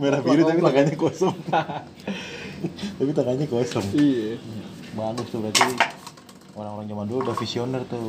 [0.01, 1.37] merah biru tapi tengahnya kosong
[2.99, 3.87] tapi tengahnya kosong.
[3.95, 4.39] Iya.
[4.95, 5.67] bagus tuh berarti
[6.55, 8.03] orang-orang zaman dulu udah visioner tuh.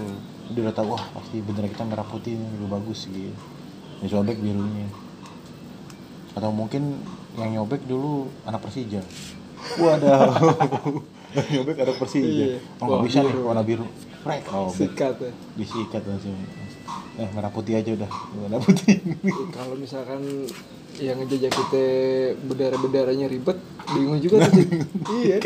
[0.54, 3.34] Dia udah tahu wah pasti bendera kita merah putih ini lebih bagus gitu.
[4.06, 4.86] Disobek birunya.
[6.38, 7.00] Atau mungkin
[7.36, 9.02] yang nyobek dulu anak Persija.
[9.82, 10.30] Waduh.
[11.36, 12.46] Yang nyobek anak Persija.
[12.56, 12.60] Iya.
[12.80, 13.42] oh nggak bisa nih biru.
[13.44, 13.86] warna biru.
[14.26, 15.32] Frek, oh Sikat ya.
[15.54, 16.34] disikat langsung.
[17.20, 18.10] Eh merah putih aja udah.
[18.46, 18.98] Merah putih.
[19.52, 20.22] Kalau misalkan
[20.98, 21.84] yang ngejajah kita
[22.42, 23.58] bendera-benderanya ribet,
[23.92, 24.64] bingung juga tuh.
[25.22, 25.38] Iya.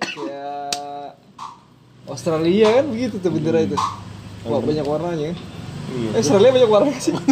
[0.00, 1.14] Kayak
[2.04, 3.76] Australia kan begitu tuh bendera itu.
[4.42, 5.36] Wah, banyak warnanya
[5.90, 7.12] iya Eh, Australia banyak warnanya sih.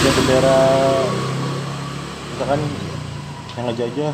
[0.00, 0.58] ada bendera
[2.32, 2.60] misalkan
[3.52, 4.12] yang ngejajah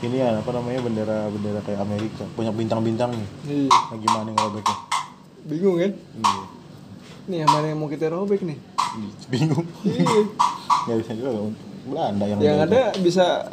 [0.00, 3.68] ini ya apa namanya bendera bendera kayak Amerika banyak bintang-bintang nih Iya.
[3.68, 4.76] nah, gimana ngerobeknya
[5.44, 5.92] Bingung kan?
[5.92, 6.42] iya
[7.30, 8.58] Nih yang mana yang mau kita robek nih?
[9.30, 10.02] bingung Iya.
[10.82, 11.30] nggak bisa juga
[11.80, 13.46] Belanda yang yang ada bisa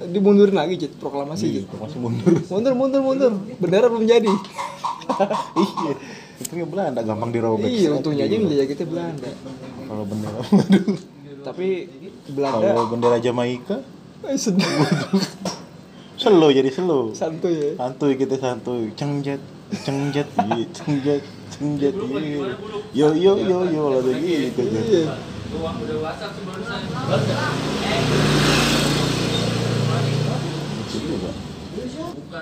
[0.00, 0.96] dimundurin lagi, Cit.
[0.96, 1.76] Proklamasi, iya Cit.
[1.76, 3.30] masih mundur Mundur, mundur, mundur.
[3.58, 4.30] Bendera belum jadi.
[5.58, 5.92] iya
[6.38, 9.28] itu yang Belanda gampang dirobek Iya, untungnya aja yang ngejajah kita Belanda.
[9.84, 10.38] kalau bendera.
[11.42, 11.66] Tapi
[12.28, 13.76] Belanda kalau bendera Jamaika
[14.22, 14.38] eh,
[16.18, 17.70] slow jadi slow Santuy ya.
[17.78, 19.38] santuy kita santuy cengjet
[19.82, 21.22] cengjet iya cengjet
[21.56, 21.90] iya
[22.92, 25.02] yo yo yo yo lah gitu aja Iya.
[30.78, 31.30] Lucu juga.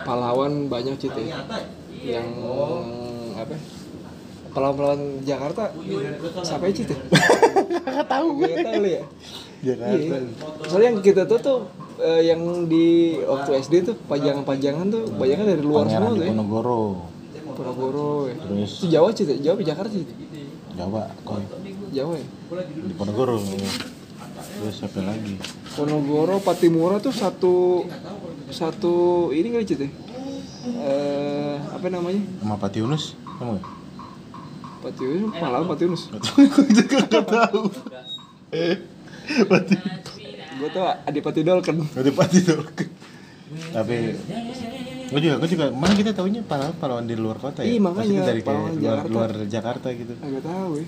[0.02, 1.42] Pahlawan banyak Cit ya.
[1.96, 2.28] Yang
[3.36, 3.54] apa?
[4.50, 5.62] Pahlawan-pahlawan Jakarta
[6.40, 6.98] siapa ya ya?
[7.86, 9.02] Kakak tahu Gak tahu ya?
[9.62, 10.18] Jakarta Iya.
[10.64, 11.59] Soalnya yang kita tuh tuh
[11.98, 12.86] eh, yang di
[13.20, 16.32] waktu SD tuh pajangan-pajangan tuh banyak dari luar Pangeran semua tuh ya.
[17.57, 18.36] Ponorogo ya.
[18.36, 19.36] terus Itu Jawa ya?
[19.40, 20.09] Jawa apa Jakarta Cit?
[20.76, 21.42] Jawa koi
[21.90, 22.26] Jawa ya?
[22.84, 23.40] Diponegoro
[24.57, 25.34] terus apa lagi
[25.72, 27.84] Ponorogo Patimura tuh satu
[28.52, 28.94] satu
[29.32, 29.90] ini kali Cit ya?
[30.66, 32.20] Eh, apa namanya?
[32.44, 33.76] sama Pak Yunus kamu nggak?
[34.86, 36.02] Patiunus, Pahlawan Patiunus.
[36.36, 37.62] Gue juga nggak tahu.
[39.50, 39.74] Pati,
[40.57, 41.82] Gue tuh Adipati Dolken.
[41.82, 42.88] udah pati Dolken.
[43.74, 44.14] Tapi
[45.07, 47.70] gue juga, gue juga, mana kita tahunya pahlawan pahlawan di luar kota ya?
[47.70, 49.11] Iya, makanya, Maksudnya dari kayak luar, Jakarta.
[49.12, 50.12] luar Jakarta gitu.
[50.18, 50.86] Agak tahu ya.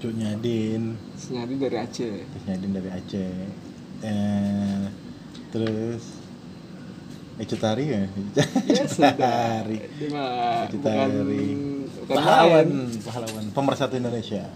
[0.00, 0.82] Cuk Nyadin,
[1.12, 2.14] Senyadi dari Aceh.
[2.24, 3.34] terus Nyadin dari Aceh.
[4.00, 4.82] Eh,
[5.50, 6.04] terus
[7.36, 8.04] Ecutari ya?
[8.68, 9.64] Ya sudah.
[9.64, 9.76] Ecutari.
[9.96, 10.28] Dia mah
[10.64, 11.48] Aceh bukan Tari.
[12.04, 12.68] Pahlawan,
[13.00, 14.44] pahlawan, pemersatu Indonesia.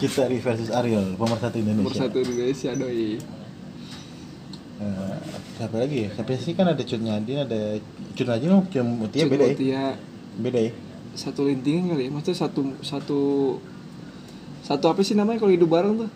[0.00, 2.08] Cutari versus Ariel, pemersatu Indonesia.
[2.08, 3.20] Bersatu Indonesia doi.
[4.80, 5.16] Eh,
[5.60, 6.08] siapa lagi ya?
[6.40, 7.76] Sih kan ada Cut Nyadin, ada
[8.16, 9.52] Cut Nyadin oh, Cut Mutia beda ya?
[9.52, 9.82] Mutia
[10.40, 10.72] Beda ya?
[11.10, 12.10] satu lintingan kali ya.
[12.14, 13.20] Maksudnya satu satu
[14.64, 16.10] satu apa sih namanya kalau hidup bareng tuh?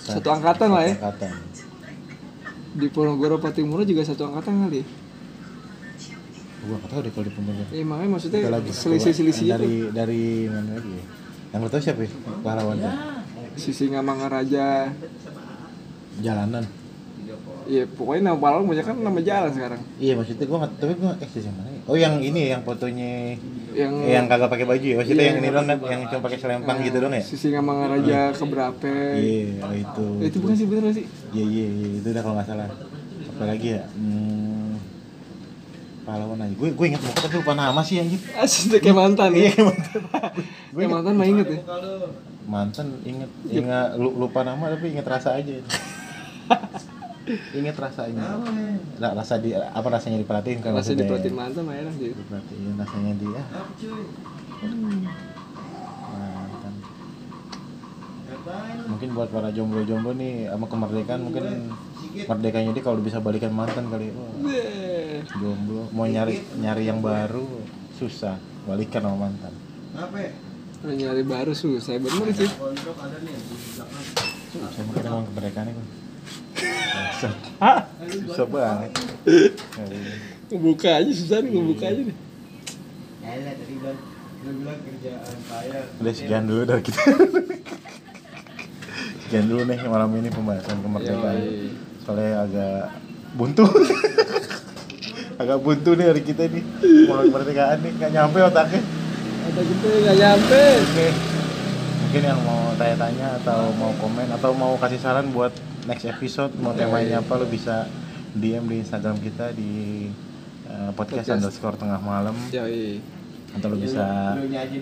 [0.00, 0.94] Satu angkatan lah ya.
[0.96, 1.30] Angkatan.
[2.74, 4.86] Di Ponorogo Patimura juga satu angkatan kali ya.
[6.64, 7.64] Gua nggak tahu deh kalau di Ponorogo.
[7.76, 9.92] Eh makanya maksudnya Ada lagi selisih-selisih dari itu.
[9.92, 11.04] dari mana lagi ya?
[11.52, 12.10] Yang lo tahu siapa ya?
[12.40, 12.90] Pahlawannya?
[13.60, 14.90] Sisi Ngamangaraja.
[16.24, 16.83] Jalanan.
[17.64, 19.80] Iya, pokoknya nama pahlawan banyak kan nama jalan sekarang.
[19.96, 21.80] Iya maksudnya gua tapi gua eh yang mana ya?
[21.84, 23.36] Oh yang ini yang fotonya
[23.72, 24.96] Yang yang kagak pakai baju ya?
[25.00, 25.78] Maksudnya Iya, yang ini yang doang kan?
[25.82, 27.22] Yang cuma pakai selempang gitu dong ya?
[27.24, 28.88] Sisi Ngamangaraja keberapa?
[29.16, 30.06] Iya, oh itu.
[30.20, 31.06] Eh, itu bukan sih bener nggak sih?
[31.32, 32.68] Iya iya iya itu udah kalau nggak salah.
[33.34, 33.82] Apa lagi ya?
[33.90, 34.72] Hmm,
[36.04, 36.54] pahlawan aja.
[36.54, 38.20] Gue gue ingat muka tapi lupa nama sih anjir.
[38.44, 39.62] Asli kayak mantan Iya ya.
[39.64, 40.02] mantan.
[40.70, 41.60] Kayak mantan mah inget ya.
[42.44, 45.56] mantan inget ingat lu- lupa nama tapi inget rasa aja.
[47.26, 48.36] inget rasanya.
[49.00, 51.00] Nah, rasa di apa rasanya diperhatiin kan Rasa maksudnya.
[51.08, 52.14] diperhatiin mantan mah enak gitu.
[52.14, 53.42] Diperhatiin rasanya dia.
[56.12, 56.74] Mantan.
[58.84, 61.44] Mungkin buat para jomblo-jomblo nih sama kemerdekaan mungkin
[62.14, 64.12] merdekanya dia kalau bisa balikan mantan kali.
[64.12, 65.18] Wah.
[65.24, 67.48] Jomblo mau nyari nyari yang baru
[67.94, 69.52] susah balikan sama mantan
[69.94, 72.50] Kalau nyari baru susah bener sih.
[74.84, 75.86] mungkin emang kemerdekaan kan
[77.18, 77.32] susah
[78.28, 78.90] susah banget
[80.52, 82.16] Ngebuka aja susah nih ngebuka aja nih.
[86.04, 87.00] udah sekian dulu dari kita
[89.24, 91.72] sekian dulu nih malam ini pembahasan kemerdekaan Yoi.
[92.04, 92.92] soalnya agak
[93.32, 93.64] buntu
[95.40, 96.60] agak buntu nih hari kita nih
[97.08, 98.82] mau kemerdekaan nih nggak nyampe otaknya
[99.44, 100.62] Ada gitu nggak nyampe.
[100.80, 101.06] Oke.
[102.00, 105.52] Mungkin yang mau tanya-tanya atau mau komen atau mau kasih saran buat
[105.84, 107.88] next episode mau temanya apa lo bisa
[108.34, 110.08] DM di Instagram kita di
[110.66, 111.38] eh, podcast, Podcast.
[111.38, 112.98] underscore tengah malam Yoi.
[113.54, 114.34] atau lo bisa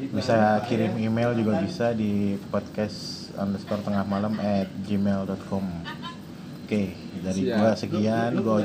[0.09, 5.65] bisa kirim email juga bisa di podcast underscore tengah malam at gmail.com
[6.65, 6.83] oke
[7.23, 7.59] dari Siap.
[7.61, 8.61] gua sekian gua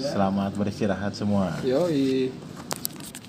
[0.00, 2.32] selamat beristirahat semua Yoi.